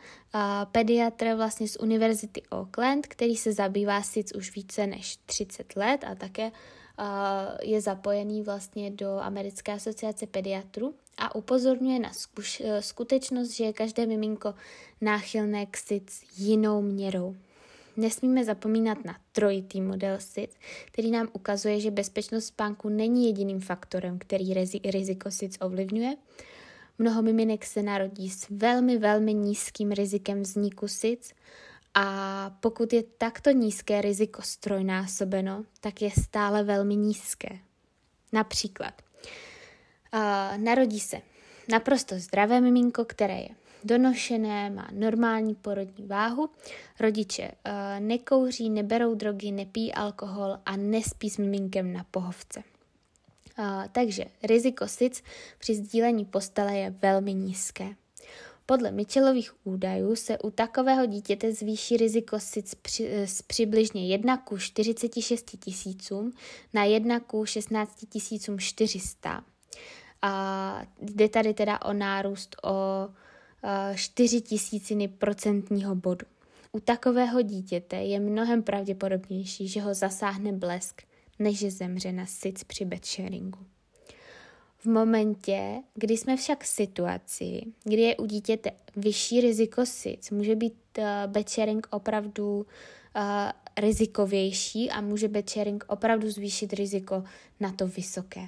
pediatr 0.72 1.34
vlastně 1.36 1.68
z 1.68 1.78
Univerzity 1.80 2.44
Auckland, 2.52 3.08
který 3.08 3.36
se 3.36 3.54
zabývá 3.54 4.02
SIDS 4.02 4.32
už 4.32 4.56
více 4.56 4.88
než 4.88 5.18
30 5.26 5.76
let 5.76 6.04
a 6.08 6.16
také 6.16 6.52
je 7.62 7.82
zapojený 7.82 8.42
vlastně 8.42 8.92
do 8.92 9.20
Americké 9.20 9.74
asociace 9.74 10.28
pediatrů 10.28 10.94
a 11.18 11.36
upozorňuje 11.36 12.00
na 12.00 12.12
skutečnost, 12.80 13.50
že 13.50 13.64
je 13.64 13.74
každé 13.74 14.06
miminko 14.06 14.54
náchylné 15.02 15.66
k 15.66 15.78
SIDS 15.78 16.24
jinou 16.38 16.82
měrou. 16.82 17.36
Nesmíme 17.98 18.46
zapomínat 18.46 19.06
na 19.06 19.18
trojitý 19.32 19.82
model 19.82 20.18
SIDS, 20.20 20.56
který 20.86 21.12
nám 21.12 21.28
ukazuje, 21.34 21.80
že 21.80 21.92
bezpečnost 21.92 22.46
spánku 22.46 22.90
není 22.90 23.26
jediným 23.26 23.60
faktorem, 23.60 24.20
který 24.20 24.54
riziko 24.86 25.32
SIDS 25.32 25.58
ovlivňuje. 25.62 26.16
Mnoho 27.00 27.22
miminek 27.22 27.66
se 27.66 27.84
narodí 27.84 28.30
s 28.30 28.50
velmi, 28.50 28.98
velmi 28.98 29.34
nízkým 29.34 29.92
rizikem 29.92 30.42
vzniku 30.42 30.88
SIDS 30.88 31.34
a 31.94 32.50
pokud 32.60 32.94
je 32.94 33.04
takto 33.04 33.52
nízké 33.52 34.02
riziko 34.02 34.42
strojnásobeno, 34.42 35.64
tak 35.82 36.02
je 36.02 36.10
stále 36.12 36.64
velmi 36.64 36.96
nízké. 36.96 37.60
Například 38.34 39.02
uh, 40.14 40.58
narodí 40.58 41.00
se 41.00 41.22
naprosto 41.70 42.20
zdravé 42.20 42.62
miminko, 42.62 43.06
které 43.06 43.40
je 43.40 43.50
donošené, 43.84 44.70
má 44.70 44.88
normální 44.92 45.56
porodní 45.56 46.08
váhu, 46.08 46.50
rodiče 47.00 47.52
uh, 47.52 47.72
nekouří, 48.00 48.70
neberou 48.70 49.16
drogy, 49.16 49.52
nepí 49.52 49.94
alkohol 49.94 50.58
a 50.66 50.78
nespí 50.78 51.30
s 51.30 51.38
miminkem 51.38 51.94
na 51.94 52.06
pohovce. 52.12 52.64
Uh, 53.60 53.66
takže 53.92 54.26
riziko 54.44 54.88
SIDS 54.88 55.22
při 55.60 55.76
sdílení 55.76 56.26
postele 56.26 56.78
je 56.78 56.90
velmi 57.02 57.34
nízké. 57.34 57.96
Podle 58.70 58.92
Mitchellových 58.92 59.54
údajů 59.64 60.16
se 60.16 60.38
u 60.38 60.52
takového 60.52 61.06
dítěte 61.06 61.54
zvýší 61.54 61.98
riziko 61.98 62.40
SIDS 62.40 62.76
při, 62.76 63.08
eh, 63.08 63.28
z 63.28 63.42
přibližně 63.42 64.08
1 64.08 64.38
ku 64.38 64.58
46 64.58 65.58
tisícům 65.58 66.32
na 66.74 66.84
1 66.84 67.20
ku 67.20 67.46
16 67.46 68.08
400. 68.60 69.44
A 70.22 70.82
jde 71.02 71.30
tady 71.30 71.54
teda 71.54 71.82
o 71.82 71.94
nárůst 71.94 72.56
o 72.64 73.08
4 73.96 74.42
tisíciny 74.42 75.08
procentního 75.08 75.96
bodu. 75.96 76.26
U 76.72 76.80
takového 76.80 77.42
dítěte 77.42 77.96
je 77.96 78.20
mnohem 78.20 78.64
pravděpodobnější, 78.64 79.68
že 79.68 79.82
ho 79.82 79.94
zasáhne 79.94 80.52
blesk, 80.52 81.02
než 81.40 81.58
že 81.58 81.72
zemře 81.72 82.12
na 82.12 82.26
SIDS 82.26 82.64
při 82.64 82.86
bedsharingu. 82.86 83.60
V 84.78 84.86
momentě, 84.86 85.82
kdy 85.94 86.18
jsme 86.18 86.38
však 86.38 86.64
v 86.64 86.68
situaci, 86.68 87.62
kdy 87.84 88.02
je 88.02 88.18
u 88.18 88.26
dítěte 88.26 88.72
vyšší 88.96 89.42
riziko 89.42 89.86
SIDS, 89.86 90.32
může 90.32 90.56
být 90.56 90.74
uh, 90.98 91.04
bedsharing 91.28 91.88
opravdu 91.92 92.58
uh, 92.58 92.64
rizikovější 93.78 94.92
a 94.92 95.02
může 95.02 95.28
bedsharing 95.28 95.86
opravdu 95.88 96.30
zvýšit 96.32 96.74
riziko 96.74 97.24
na 97.60 97.72
to 97.72 97.88
vysoké. 97.88 98.48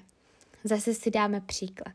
Zase 0.63 0.93
si 0.93 1.11
dáme 1.11 1.41
příklad. 1.41 1.93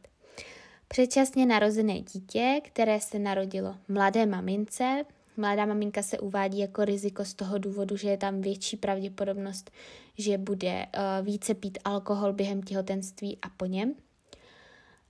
Předčasně 0.94 1.46
narozené 1.46 2.00
dítě, 2.00 2.60
které 2.64 3.00
se 3.00 3.18
narodilo 3.18 3.76
mladé 3.88 4.26
mamince, 4.26 5.04
mladá 5.36 5.66
maminka 5.66 6.02
se 6.02 6.18
uvádí 6.18 6.58
jako 6.58 6.84
riziko 6.84 7.24
z 7.24 7.34
toho 7.34 7.58
důvodu, 7.58 7.96
že 7.96 8.08
je 8.08 8.16
tam 8.16 8.40
větší 8.40 8.76
pravděpodobnost, 8.76 9.70
že 10.18 10.38
bude 10.38 10.86
uh, 10.86 11.26
více 11.26 11.54
pít 11.54 11.78
alkohol 11.84 12.32
během 12.32 12.62
těhotenství 12.62 13.38
a 13.42 13.48
po 13.48 13.66
něm. 13.66 13.94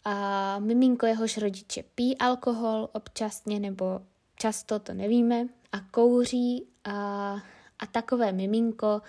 A 0.04 0.58
miminko 0.58 1.06
jehož 1.06 1.38
rodiče 1.38 1.84
pí 1.94 2.18
alkohol 2.18 2.88
občasně 2.92 3.60
nebo 3.60 4.00
často, 4.36 4.78
to 4.78 4.94
nevíme, 4.94 5.46
a 5.72 5.80
kouří 5.80 6.66
a, 6.84 6.92
a 7.78 7.86
takové 7.92 8.32
miminko 8.32 9.02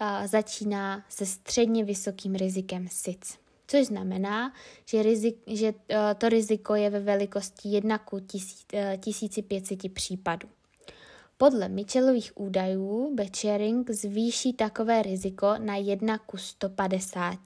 a, 0.00 0.26
začíná 0.26 1.04
se 1.08 1.26
středně 1.26 1.84
vysokým 1.84 2.34
rizikem 2.34 2.88
SIDS 2.88 3.38
což 3.70 3.86
znamená, 3.86 4.52
že, 4.86 5.02
rizik, 5.02 5.36
že 5.46 5.74
eh, 5.88 6.14
to 6.18 6.28
riziko 6.28 6.74
je 6.74 6.90
ve 6.90 7.00
velikosti 7.00 7.68
1 7.68 7.98
ku 7.98 8.20
1500 8.20 9.84
eh, 9.84 9.88
případů. 9.88 10.48
Podle 11.36 11.68
Mitchellových 11.68 12.32
údajů 12.34 13.14
Becharing 13.14 13.90
zvýší 13.90 14.52
takové 14.52 15.02
riziko 15.02 15.54
na 15.58 15.76
1 15.76 16.18
ku 16.18 16.36
150, 16.36 17.38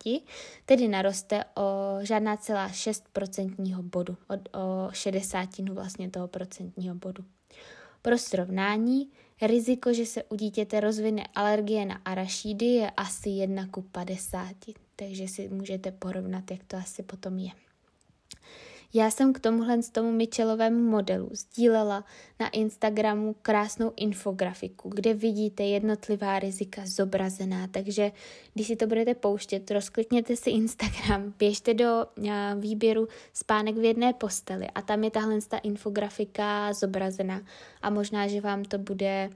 tedy 0.67 0.89
naroste 0.89 1.45
o 1.57 1.99
žádná 2.03 2.37
celá 2.37 2.69
6 2.69 3.05
procentního 3.13 3.83
bodu, 3.83 4.17
o, 4.29 4.59
o 4.59 4.89
60 4.93 5.59
vlastně 5.59 6.11
toho 6.11 6.29
procentního 6.29 6.95
bodu. 6.95 7.25
Pro 8.03 8.19
srovnání, 8.19 9.11
riziko, 9.43 9.93
že 9.93 10.07
se 10.07 10.23
u 10.23 10.37
dítěte 10.37 10.81
rozvine 10.81 11.25
alergie 11.35 11.87
na 11.87 12.01
arašídy 12.05 12.67
je 12.67 12.91
asi 12.91 13.31
1 13.31 13.67
ku 13.67 13.83
50 13.83 14.47
takže 14.97 15.29
si 15.29 15.49
můžete 15.49 15.93
porovnat, 15.93 16.51
jak 16.51 16.65
to 16.65 16.77
asi 16.77 17.03
potom 17.03 17.39
je. 17.39 17.51
Já 18.97 19.11
jsem 19.11 19.33
k 19.33 19.41
tomuhle 19.41 19.83
z 19.83 19.91
tomu 19.91 20.13
Mitchellovému 20.13 20.91
modelu 20.91 21.29
sdílela 21.33 22.05
na 22.41 22.49
Instagramu 22.49 23.37
krásnou 23.43 23.93
infografiku, 23.97 24.89
kde 24.89 25.15
vidíte 25.15 25.63
jednotlivá 25.63 26.39
rizika 26.39 26.83
zobrazená, 26.85 27.67
takže 27.67 28.13
když 28.55 28.67
si 28.67 28.77
to 28.77 28.87
budete 28.87 29.15
pouštět, 29.15 29.71
rozklikněte 29.71 30.37
si 30.37 30.51
Instagram, 30.51 31.35
běžte 31.39 31.75
do 31.75 32.07
výběru 32.59 33.09
spánek 33.33 33.77
v 33.77 33.85
jedné 33.85 34.13
posteli 34.13 34.67
a 34.75 34.83
tam 34.83 35.05
je 35.05 35.11
tahle 35.11 35.41
ta 35.49 35.59
infografika 35.59 36.73
zobrazená 36.73 37.43
a 37.83 37.91
možná, 37.91 38.29
že 38.29 38.41
vám 38.41 38.65
to 38.65 38.79
bude 38.79 39.31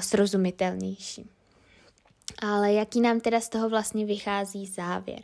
srozumitelnější. 0.00 1.30
Ale 2.42 2.72
jaký 2.72 3.00
nám 3.00 3.20
teda 3.20 3.40
z 3.40 3.48
toho 3.48 3.68
vlastně 3.68 4.06
vychází 4.06 4.66
závěr? 4.66 5.22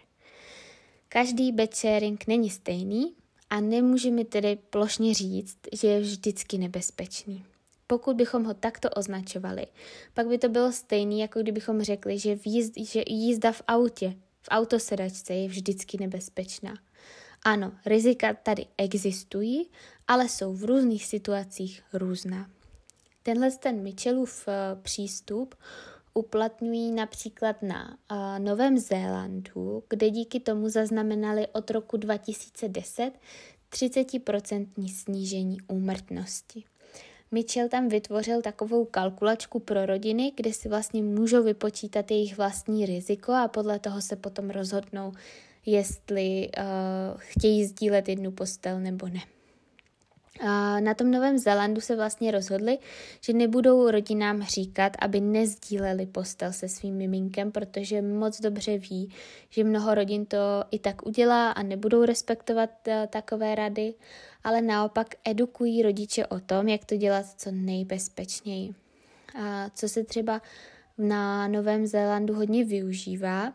Každý 1.09 1.53
bed 1.53 1.77
sharing 1.77 2.27
není 2.27 2.51
stejný 2.51 3.15
a 3.53 3.61
nemůžeme 3.61 4.25
tedy 4.25 4.57
plošně 4.71 5.15
říct, 5.15 5.59
že 5.73 5.89
je 5.89 6.01
vždycky 6.01 6.59
nebezpečný. 6.59 7.45
Pokud 7.87 8.17
bychom 8.17 8.45
ho 8.45 8.55
takto 8.55 8.91
označovali, 8.91 9.67
pak 10.15 10.27
by 10.27 10.39
to 10.39 10.49
bylo 10.49 10.73
stejné, 10.73 11.15
jako 11.15 11.41
kdybychom 11.41 11.83
řekli, 11.83 12.19
že, 12.19 12.35
výzd, 12.35 12.73
že 12.77 13.03
jízda 13.07 13.53
v 13.53 13.63
autě, 13.69 14.15
v 14.43 14.49
autosedačce 14.51 15.35
je 15.35 15.49
vždycky 15.49 15.99
nebezpečná. 16.01 16.75
Ano, 17.45 17.73
rizika 17.87 18.35
tady 18.35 18.67
existují, 18.79 19.71
ale 20.09 20.29
jsou 20.29 20.55
v 20.55 20.65
různých 20.65 21.07
situacích 21.07 21.83
různá. 21.93 22.51
Tenhle 23.23 23.51
ten 23.51 23.83
Mitchellův 23.83 24.49
přístup 24.83 25.55
uplatňují 26.15 26.93
například 26.93 27.63
na 27.63 27.99
uh, 28.11 28.45
Novém 28.45 28.79
Zélandu, 28.79 29.83
kde 29.89 30.11
díky 30.11 30.41
tomu 30.41 30.69
zaznamenali 30.69 31.47
od 31.53 31.71
roku 31.71 31.97
2010 31.97 33.13
30% 33.73 34.67
snížení 34.95 35.59
úmrtnosti. 35.69 36.65
Mitchell 37.31 37.69
tam 37.69 37.89
vytvořil 37.89 38.43
takovou 38.43 38.85
kalkulačku 38.85 39.59
pro 39.59 39.87
rodiny, 39.87 40.33
kde 40.37 40.53
si 40.53 40.69
vlastně 40.69 41.03
můžou 41.03 41.43
vypočítat 41.43 42.11
jejich 42.11 42.37
vlastní 42.37 42.87
riziko 42.87 43.33
a 43.33 43.49
podle 43.49 43.79
toho 43.79 44.01
se 44.03 44.17
potom 44.17 44.51
rozhodnou, 44.51 45.13
jestli 45.67 46.51
uh, 46.59 46.65
chtějí 47.17 47.65
sdílet 47.65 48.09
jednu 48.09 48.33
postel 48.33 48.81
nebo 48.81 49.09
ne. 49.09 49.21
Na 50.81 50.95
tom 50.95 51.11
Novém 51.11 51.39
Zélandu 51.39 51.81
se 51.81 51.97
vlastně 51.97 52.31
rozhodli, 52.31 52.79
že 53.21 53.33
nebudou 53.33 53.91
rodinám 53.91 54.43
říkat, 54.43 54.93
aby 55.01 55.21
nezdíleli 55.21 56.07
postel 56.07 56.53
se 56.53 56.69
svým 56.69 56.95
miminkem, 56.95 57.53
protože 57.53 58.03
moc 58.03 58.41
dobře 58.41 58.79
ví, 58.79 59.11
že 59.51 59.65
mnoho 59.65 59.95
rodin 59.95 60.27
to 60.27 60.39
i 60.71 60.79
tak 60.79 61.07
udělá 61.07 61.51
a 61.51 61.63
nebudou 61.63 62.05
respektovat 62.05 62.71
uh, 62.89 62.95
takové 63.07 63.55
rady, 63.55 63.95
ale 64.45 64.63
naopak 64.63 65.15
edukují 65.25 65.83
rodiče 65.83 66.27
o 66.27 66.41
tom, 66.41 66.69
jak 66.69 66.85
to 66.85 66.97
dělat 66.97 67.27
co 67.37 67.51
nejbezpečněji. 67.51 68.75
A 69.43 69.71
co 69.75 69.89
se 69.89 70.05
třeba 70.05 70.43
na 70.99 71.49
Novém 71.49 71.87
Zélandu 71.87 72.35
hodně 72.35 72.65
využívá, 72.65 73.53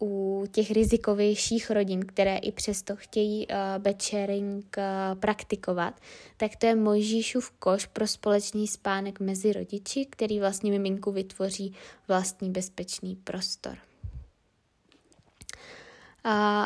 u 0.00 0.44
těch 0.50 0.70
rizikovějších 0.70 1.70
rodin, 1.70 2.00
které 2.06 2.36
i 2.36 2.52
přesto 2.52 2.96
chtějí 2.96 3.46
uh, 3.46 3.82
bed 3.82 4.02
sharing 4.02 4.76
uh, 4.78 5.18
praktikovat, 5.20 6.00
tak 6.36 6.56
to 6.56 6.66
je 6.66 6.74
Mojžíšův 6.74 7.50
koš 7.50 7.86
pro 7.86 8.06
společný 8.06 8.68
spánek 8.68 9.20
mezi 9.20 9.52
rodiči, 9.52 10.06
který 10.10 10.40
vlastně 10.40 10.70
miminku 10.70 11.12
vytvoří 11.12 11.74
vlastní 12.08 12.50
bezpečný 12.50 13.16
prostor. 13.16 13.78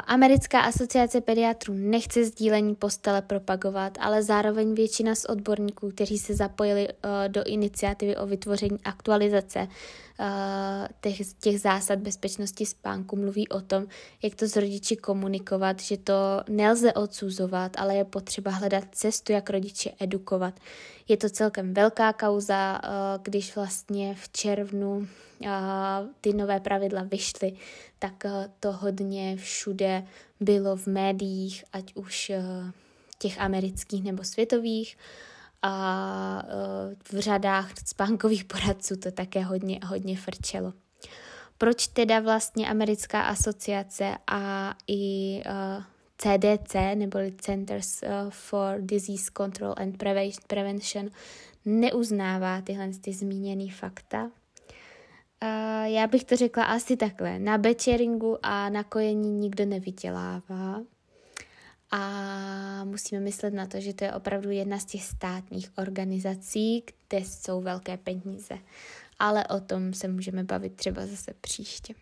Americká 0.07 0.61
asociace 0.61 1.21
pediatrů 1.21 1.75
nechce 1.75 2.25
sdílení 2.25 2.75
postele 2.75 3.23
propagovat, 3.23 3.99
ale 4.01 4.23
zároveň 4.23 4.75
většina 4.75 5.14
z 5.14 5.25
odborníků, 5.25 5.90
kteří 5.90 6.19
se 6.19 6.35
zapojili 6.35 6.88
do 7.29 7.45
iniciativy 7.45 8.16
o 8.16 8.27
vytvoření 8.27 8.79
aktualizace 8.85 9.69
těch, 11.01 11.19
těch 11.41 11.61
zásad 11.61 11.99
bezpečnosti 11.99 12.67
spánku, 12.67 13.17
mluví 13.17 13.49
o 13.49 13.61
tom, 13.61 13.87
jak 14.23 14.35
to 14.35 14.49
s 14.49 14.57
rodiči 14.57 14.97
komunikovat, 14.97 15.81
že 15.81 15.97
to 15.97 16.15
nelze 16.49 16.93
odsuzovat, 16.93 17.73
ale 17.79 17.97
je 17.97 18.05
potřeba 18.05 18.51
hledat 18.51 18.85
cestu, 18.93 19.33
jak 19.33 19.51
rodiče 19.51 19.91
edukovat. 20.01 20.61
Je 21.09 21.17
to 21.17 21.31
celkem 21.31 21.75
velká 21.75 22.13
kauza, 22.13 22.81
uh, 22.85 23.23
když 23.23 23.57
vlastně 23.57 24.15
v 24.15 24.29
červnu 24.33 25.09
ty 26.21 26.33
nové 26.33 26.61
pravidla 26.61 27.03
vyšly, 27.03 27.53
tak 27.99 28.25
eh, 28.25 28.51
to 28.61 28.73
hodně 28.73 29.37
všude 29.37 30.07
bylo 30.41 30.77
v 30.77 30.87
médiích, 30.87 31.65
ať 31.73 31.95
už 31.95 32.31
eh, 32.31 32.43
těch 33.19 33.41
amerických 33.41 34.05
nebo 34.05 34.25
světových 34.25 34.97
a 35.62 36.42
eh, 36.44 36.96
v 37.12 37.20
řadách 37.20 37.70
spánkových 37.87 38.44
poradců 38.44 38.96
to 38.96 39.11
také 39.11 39.42
hodně, 39.42 39.81
hodně 39.87 40.16
frčelo. 40.16 40.73
Proč 41.59 41.87
teda 41.87 42.20
vlastně 42.20 42.68
americká 42.68 43.23
asociace 43.23 44.16
a 44.27 44.75
i 44.88 45.42
CDC, 46.18 46.75
neboli 46.94 47.33
Centers 47.38 48.05
for 48.31 48.77
Disease 48.81 49.31
Control 49.37 49.75
and 49.77 50.03
Prevention, 50.46 51.11
neuznává 51.64 52.61
tyhle 52.61 52.88
ty 53.01 53.12
zmíněné 53.12 53.73
fakta? 53.73 54.31
Já 55.85 56.07
bych 56.07 56.25
to 56.25 56.37
řekla 56.37 56.64
asi 56.64 56.96
takhle. 56.96 57.38
Na 57.38 57.59
bečeringu 57.59 58.38
a 58.42 58.68
na 58.68 58.85
kojení 58.85 59.31
nikdo 59.31 59.66
nevydělává. 59.66 60.83
A 61.90 62.85
musíme 62.85 63.20
myslet 63.20 63.55
na 63.55 63.66
to, 63.66 63.81
že 63.81 63.94
to 63.94 64.05
je 64.05 64.12
opravdu 64.12 64.50
jedna 64.50 64.79
z 64.79 64.85
těch 64.85 65.05
státních 65.05 65.70
organizací, 65.79 66.85
kde 67.09 67.18
jsou 67.18 67.61
velké 67.61 67.96
peníze. 67.96 68.59
Ale 69.18 69.46
o 69.46 69.61
tom 69.61 69.94
se 69.94 70.09
můžeme 70.09 70.44
bavit 70.44 70.76
třeba 70.76 71.07
zase 71.07 71.35
příště. 71.40 71.94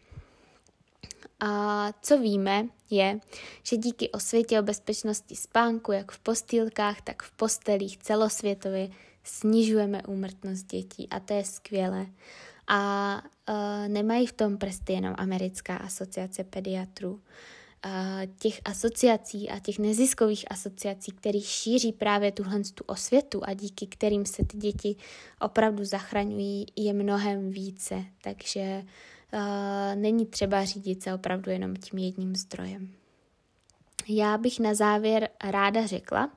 A 1.41 1.93
co 2.03 2.19
víme, 2.19 2.69
je, 2.91 3.21
že 3.63 3.77
díky 3.77 4.11
osvětě 4.11 4.61
o 4.61 4.63
bezpečnosti 4.63 5.37
spánku, 5.37 5.93
jak 5.93 6.13
v 6.13 6.19
postýlkách, 6.19 7.01
tak 7.01 7.23
v 7.23 7.31
postelích 7.31 7.99
celosvětově, 7.99 8.89
snižujeme 9.25 10.03
úmrtnost 10.03 10.67
dětí 10.67 11.09
a 11.09 11.21
to 11.21 11.35
je 11.35 11.45
skvělé. 11.45 12.07
A 12.69 13.23
uh, 13.49 13.89
nemají 13.89 14.27
v 14.27 14.33
tom 14.33 14.59
prsty 14.59 14.93
jenom 14.93 15.15
Americká 15.19 15.77
asociace 15.77 16.45
pediatrů. 16.45 17.21
Těch 18.39 18.61
asociací 18.65 19.51
a 19.51 19.59
těch 19.59 19.79
neziskových 19.79 20.45
asociací, 20.51 21.13
které 21.13 21.41
šíří 21.41 21.93
právě 21.93 22.33
tuhle 22.33 22.61
tu 22.75 22.85
osvětu 22.87 23.41
a 23.45 23.55
díky 23.55 23.87
kterým 23.87 24.27
se 24.27 24.45
ty 24.45 24.57
děti 24.57 24.97
opravdu 25.41 25.85
zachraňují, 25.85 26.67
je 26.77 26.93
mnohem 26.93 27.51
více. 27.51 28.05
Takže 28.23 28.85
není 29.95 30.27
třeba 30.27 30.65
řídit 30.65 31.03
se 31.03 31.15
opravdu 31.15 31.51
jenom 31.51 31.77
tím 31.77 31.99
jedním 31.99 32.37
zdrojem. 32.37 32.89
Já 34.09 34.39
bych 34.39 34.61
na 34.61 34.75
závěr 34.75 35.29
ráda 35.45 35.87
řekla, 35.87 36.31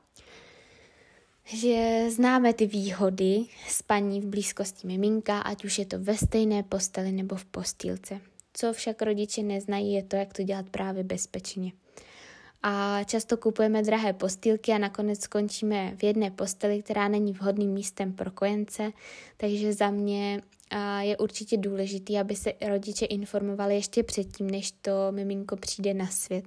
že 1.46 2.06
známe 2.10 2.54
ty 2.54 2.66
výhody 2.68 3.46
spaní 3.68 4.22
v 4.22 4.26
blízkosti 4.26 4.88
miminka, 4.88 5.40
ať 5.40 5.66
už 5.66 5.80
je 5.80 5.86
to 5.86 6.00
ve 6.00 6.18
stejné 6.18 6.64
posteli 6.64 7.12
nebo 7.12 7.36
v 7.36 7.46
postýlce. 7.46 8.22
Co 8.62 8.74
však 8.74 9.02
rodiče 9.02 9.44
neznají, 9.44 9.94
je 9.94 10.04
to, 10.04 10.16
jak 10.16 10.34
to 10.34 10.44
dělat 10.44 10.70
právě 10.70 11.04
bezpečně. 11.04 11.72
A 12.64 13.04
často 13.04 13.38
kupujeme 13.38 13.82
drahé 13.84 14.14
postýlky 14.14 14.72
a 14.72 14.78
nakonec 14.78 15.22
skončíme 15.22 15.96
v 15.96 16.04
jedné 16.04 16.32
posteli, 16.32 16.82
která 16.82 17.08
není 17.08 17.34
vhodným 17.34 17.72
místem 17.72 18.14
pro 18.14 18.32
kojence, 18.32 18.92
takže 19.38 19.74
za 19.74 19.90
mě 19.90 20.42
je 21.00 21.18
určitě 21.18 21.58
důležitý, 21.58 22.18
aby 22.18 22.36
se 22.36 22.54
rodiče 22.68 23.06
informovali 23.06 23.76
ještě 23.76 24.04
předtím, 24.04 24.52
než 24.52 24.72
to 24.72 24.92
miminko 25.12 25.56
přijde 25.56 25.94
na 25.94 26.08
svět, 26.08 26.46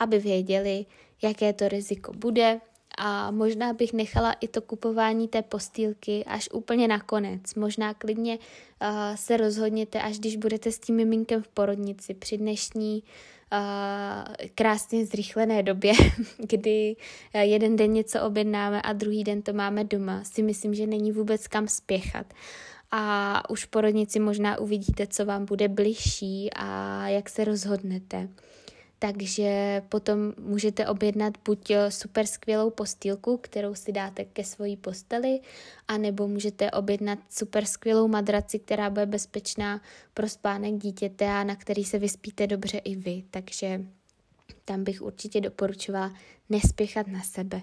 aby 0.00 0.18
věděli, 0.18 0.86
jaké 1.22 1.52
to 1.52 1.68
riziko 1.68 2.12
bude, 2.12 2.60
a 2.98 3.30
možná 3.30 3.72
bych 3.72 3.92
nechala 3.92 4.32
i 4.32 4.48
to 4.48 4.62
kupování 4.62 5.28
té 5.28 5.42
postýlky 5.42 6.24
až 6.24 6.48
úplně 6.52 6.88
nakonec. 6.88 7.54
Možná 7.54 7.94
klidně 7.94 8.38
uh, 8.38 8.88
se 9.14 9.36
rozhodněte, 9.36 10.02
až 10.02 10.18
když 10.18 10.36
budete 10.36 10.72
s 10.72 10.78
tím 10.78 10.96
miminkem 10.96 11.42
v 11.42 11.48
porodnici 11.48 12.14
při 12.14 12.38
dnešní 12.38 13.02
uh, 13.52 14.46
krásně 14.54 15.06
zrychlené 15.06 15.62
době, 15.62 15.92
kdy 16.38 16.96
uh, 17.34 17.40
jeden 17.40 17.76
den 17.76 17.92
něco 17.92 18.22
objednáme 18.22 18.82
a 18.82 18.92
druhý 18.92 19.24
den 19.24 19.42
to 19.42 19.52
máme 19.52 19.84
doma, 19.84 20.24
si 20.24 20.42
myslím, 20.42 20.74
že 20.74 20.86
není 20.86 21.12
vůbec 21.12 21.48
kam 21.48 21.68
spěchat. 21.68 22.26
A 22.90 23.50
už 23.50 23.64
v 23.64 23.68
porodnici 23.68 24.20
možná 24.20 24.58
uvidíte, 24.58 25.06
co 25.06 25.24
vám 25.24 25.44
bude 25.44 25.68
bližší 25.68 26.50
a 26.56 27.08
jak 27.08 27.28
se 27.28 27.44
rozhodnete 27.44 28.28
takže 29.02 29.82
potom 29.88 30.18
můžete 30.38 30.86
objednat 30.86 31.34
buď 31.44 31.70
eh, 31.70 31.90
super 31.90 32.26
skvělou 32.26 32.70
postýlku, 32.70 33.36
kterou 33.36 33.74
si 33.74 33.92
dáte 33.92 34.24
ke 34.24 34.44
svojí 34.44 34.76
posteli, 34.76 35.40
anebo 35.88 36.28
můžete 36.28 36.70
objednat 36.70 37.18
super 37.30 37.64
skvělou 37.64 38.08
madraci, 38.08 38.58
která 38.58 38.90
bude 38.90 39.06
bezpečná 39.06 39.80
pro 40.14 40.28
spánek 40.28 40.74
dítěte 40.74 41.26
a 41.26 41.44
na 41.44 41.56
který 41.56 41.84
se 41.84 41.98
vyspíte 41.98 42.46
dobře 42.46 42.78
i 42.78 42.96
vy. 42.96 43.22
Takže 43.30 43.80
tam 44.64 44.84
bych 44.84 45.02
určitě 45.02 45.40
doporučovala 45.40 46.14
nespěchat 46.50 47.06
na 47.06 47.22
sebe. 47.22 47.62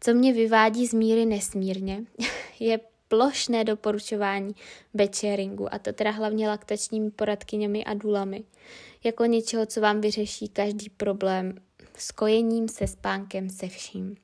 Co 0.00 0.14
mě 0.14 0.32
vyvádí 0.32 0.86
z 0.86 0.94
míry 0.94 1.26
nesmírně, 1.26 2.04
je 2.60 2.80
plošné 3.12 3.64
doporučování 3.64 4.54
bečeringu, 4.94 5.74
a 5.74 5.78
to 5.78 5.92
teda 5.92 6.10
hlavně 6.10 6.48
laktačními 6.48 7.10
poradkyněmi 7.10 7.84
a 7.84 7.94
důlami 7.94 8.44
jako 9.04 9.24
něčeho, 9.24 9.66
co 9.66 9.80
vám 9.80 10.00
vyřeší 10.00 10.48
každý 10.48 10.90
problém 10.90 11.54
s 11.96 12.10
kojením, 12.10 12.68
se 12.68 12.86
spánkem, 12.86 13.50
se 13.50 13.68
vším. 13.68 14.16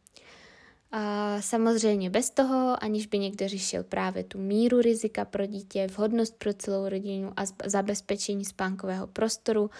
A 0.92 1.36
samozřejmě 1.40 2.10
bez 2.10 2.30
toho, 2.30 2.84
aniž 2.84 3.06
by 3.06 3.18
někdo 3.18 3.48
řešil 3.48 3.84
právě 3.84 4.24
tu 4.24 4.38
míru 4.38 4.80
rizika 4.80 5.24
pro 5.24 5.46
dítě, 5.46 5.86
vhodnost 5.86 6.38
pro 6.38 6.54
celou 6.54 6.88
rodinu 6.88 7.32
a 7.36 7.42
zabezpečení 7.64 8.44
spánkového 8.44 9.06
prostoru, 9.06 9.70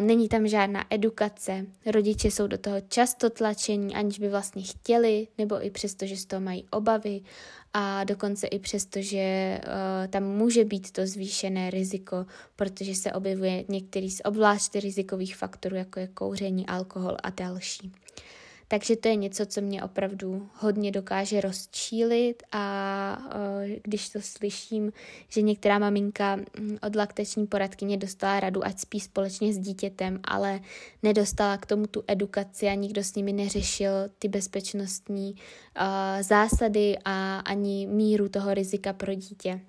není 0.00 0.28
tam 0.28 0.48
žádná 0.48 0.84
edukace, 0.90 1.66
rodiče 1.86 2.30
jsou 2.30 2.46
do 2.46 2.58
toho 2.58 2.80
často 2.88 3.30
tlačení, 3.30 3.94
aniž 3.94 4.18
by 4.18 4.28
vlastně 4.28 4.62
chtěli, 4.62 5.28
nebo 5.38 5.66
i 5.66 5.70
přesto, 5.70 6.06
že 6.06 6.16
z 6.16 6.26
toho 6.26 6.40
mají 6.40 6.66
obavy 6.70 7.20
a 7.72 8.04
dokonce 8.04 8.46
i 8.46 8.58
přesto, 8.58 9.02
že 9.02 9.58
uh, 9.64 10.10
tam 10.10 10.22
může 10.24 10.64
být 10.64 10.90
to 10.90 11.06
zvýšené 11.06 11.70
riziko, 11.70 12.26
protože 12.56 12.94
se 12.94 13.12
objevuje 13.12 13.64
některý 13.68 14.10
z 14.10 14.20
obzvláště 14.24 14.80
rizikových 14.80 15.36
faktorů, 15.36 15.76
jako 15.76 16.00
je 16.00 16.08
kouření, 16.08 16.66
alkohol 16.66 17.16
a 17.22 17.30
další. 17.30 17.92
Takže 18.72 18.96
to 18.96 19.08
je 19.08 19.16
něco, 19.16 19.46
co 19.46 19.60
mě 19.60 19.82
opravdu 19.82 20.48
hodně 20.54 20.90
dokáže 20.90 21.40
rozčílit 21.40 22.42
a 22.52 23.18
uh, 23.26 23.70
když 23.82 24.08
to 24.08 24.20
slyším, 24.20 24.92
že 25.28 25.42
některá 25.42 25.78
maminka 25.78 26.36
mm, 26.36 26.78
od 26.86 26.96
laktační 26.96 27.46
poradkyně 27.46 27.96
dostala 27.96 28.40
radu, 28.40 28.64
ať 28.64 28.78
spí 28.78 29.00
společně 29.00 29.52
s 29.52 29.58
dítětem, 29.58 30.20
ale 30.24 30.60
nedostala 31.02 31.56
k 31.56 31.66
tomu 31.66 31.86
tu 31.86 32.04
edukaci 32.06 32.66
a 32.66 32.74
nikdo 32.74 33.04
s 33.04 33.14
nimi 33.14 33.32
neřešil 33.32 33.90
ty 34.18 34.28
bezpečnostní 34.28 35.34
uh, 35.34 36.22
zásady 36.22 36.98
a 37.04 37.38
ani 37.38 37.86
míru 37.86 38.28
toho 38.28 38.54
rizika 38.54 38.92
pro 38.92 39.14
dítě, 39.14 39.60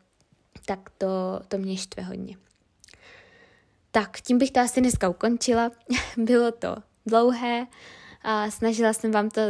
tak 0.65 0.89
to, 0.97 1.07
to 1.47 1.57
mě 1.57 1.77
štve 1.77 2.03
hodně. 2.03 2.37
Tak, 3.91 4.21
tím 4.21 4.37
bych 4.37 4.51
to 4.51 4.59
asi 4.59 4.81
dneska 4.81 5.09
ukončila. 5.09 5.71
Bylo 6.17 6.51
to 6.51 6.75
dlouhé, 7.05 7.67
a 8.23 8.51
snažila 8.51 8.93
jsem, 8.93 9.11
vám 9.11 9.29
to, 9.29 9.41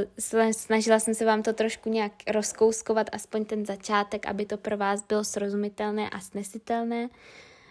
snažila 0.51 0.99
jsem 0.99 1.13
se 1.13 1.25
vám 1.25 1.43
to 1.43 1.53
trošku 1.53 1.89
nějak 1.89 2.11
rozkouskovat, 2.31 3.09
aspoň 3.11 3.45
ten 3.45 3.65
začátek, 3.65 4.25
aby 4.25 4.45
to 4.45 4.57
pro 4.57 4.77
vás 4.77 5.03
bylo 5.07 5.23
srozumitelné 5.23 6.09
a 6.09 6.19
snesitelné. 6.19 7.09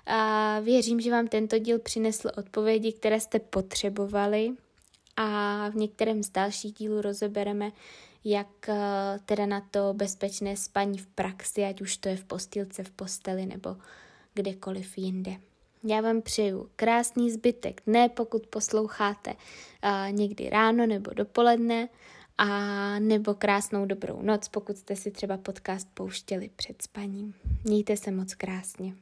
A 0.07 0.61
věřím, 0.61 1.01
že 1.01 1.11
vám 1.11 1.29
tento 1.29 1.59
díl 1.59 1.79
přinesl 1.79 2.31
odpovědi, 2.37 2.93
které 2.93 3.21
jste 3.21 3.39
potřebovali 3.39 4.51
a 5.17 5.69
v 5.69 5.75
některém 5.77 6.23
z 6.23 6.31
dalších 6.31 6.73
dílů 6.73 7.01
rozebereme, 7.01 7.73
jak 8.25 8.69
eh, 8.69 8.75
teda 9.25 9.47
na 9.47 9.61
to 9.71 9.95
bezpečné 9.95 10.57
spaní 10.57 10.99
v 10.99 11.07
praxi, 11.07 11.65
ať 11.65 11.81
už 11.81 11.97
to 11.97 12.09
je 12.09 12.17
v 12.17 12.25
postýlce, 12.25 12.85
v 12.85 12.91
posteli 12.91 13.47
nebo 13.47 13.77
kdekoliv 14.35 14.99
jinde. 14.99 15.37
Já 15.85 16.01
vám 16.01 16.23
přeju 16.23 16.71
krásný 16.77 17.31
zbytek 17.31 17.83
dne, 17.87 18.09
pokud 18.09 18.47
posloucháte 18.47 19.31
uh, 19.31 20.13
někdy 20.13 20.51
ráno 20.51 20.87
nebo 20.87 21.11
dopoledne, 21.15 21.89
a 22.39 22.99
nebo 22.99 23.35
krásnou 23.35 23.87
dobrou 23.87 24.23
noc, 24.23 24.49
pokud 24.49 24.77
jste 24.77 24.97
si 24.97 25.11
třeba 25.11 25.37
podcast 25.37 25.89
pouštěli 25.95 26.51
před 26.57 26.83
spaním. 26.83 27.35
Mějte 27.65 27.97
se 27.97 28.11
moc 28.11 28.35
krásně. 28.35 28.95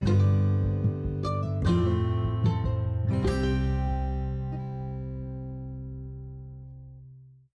thank 0.00 0.20
you 0.20 0.35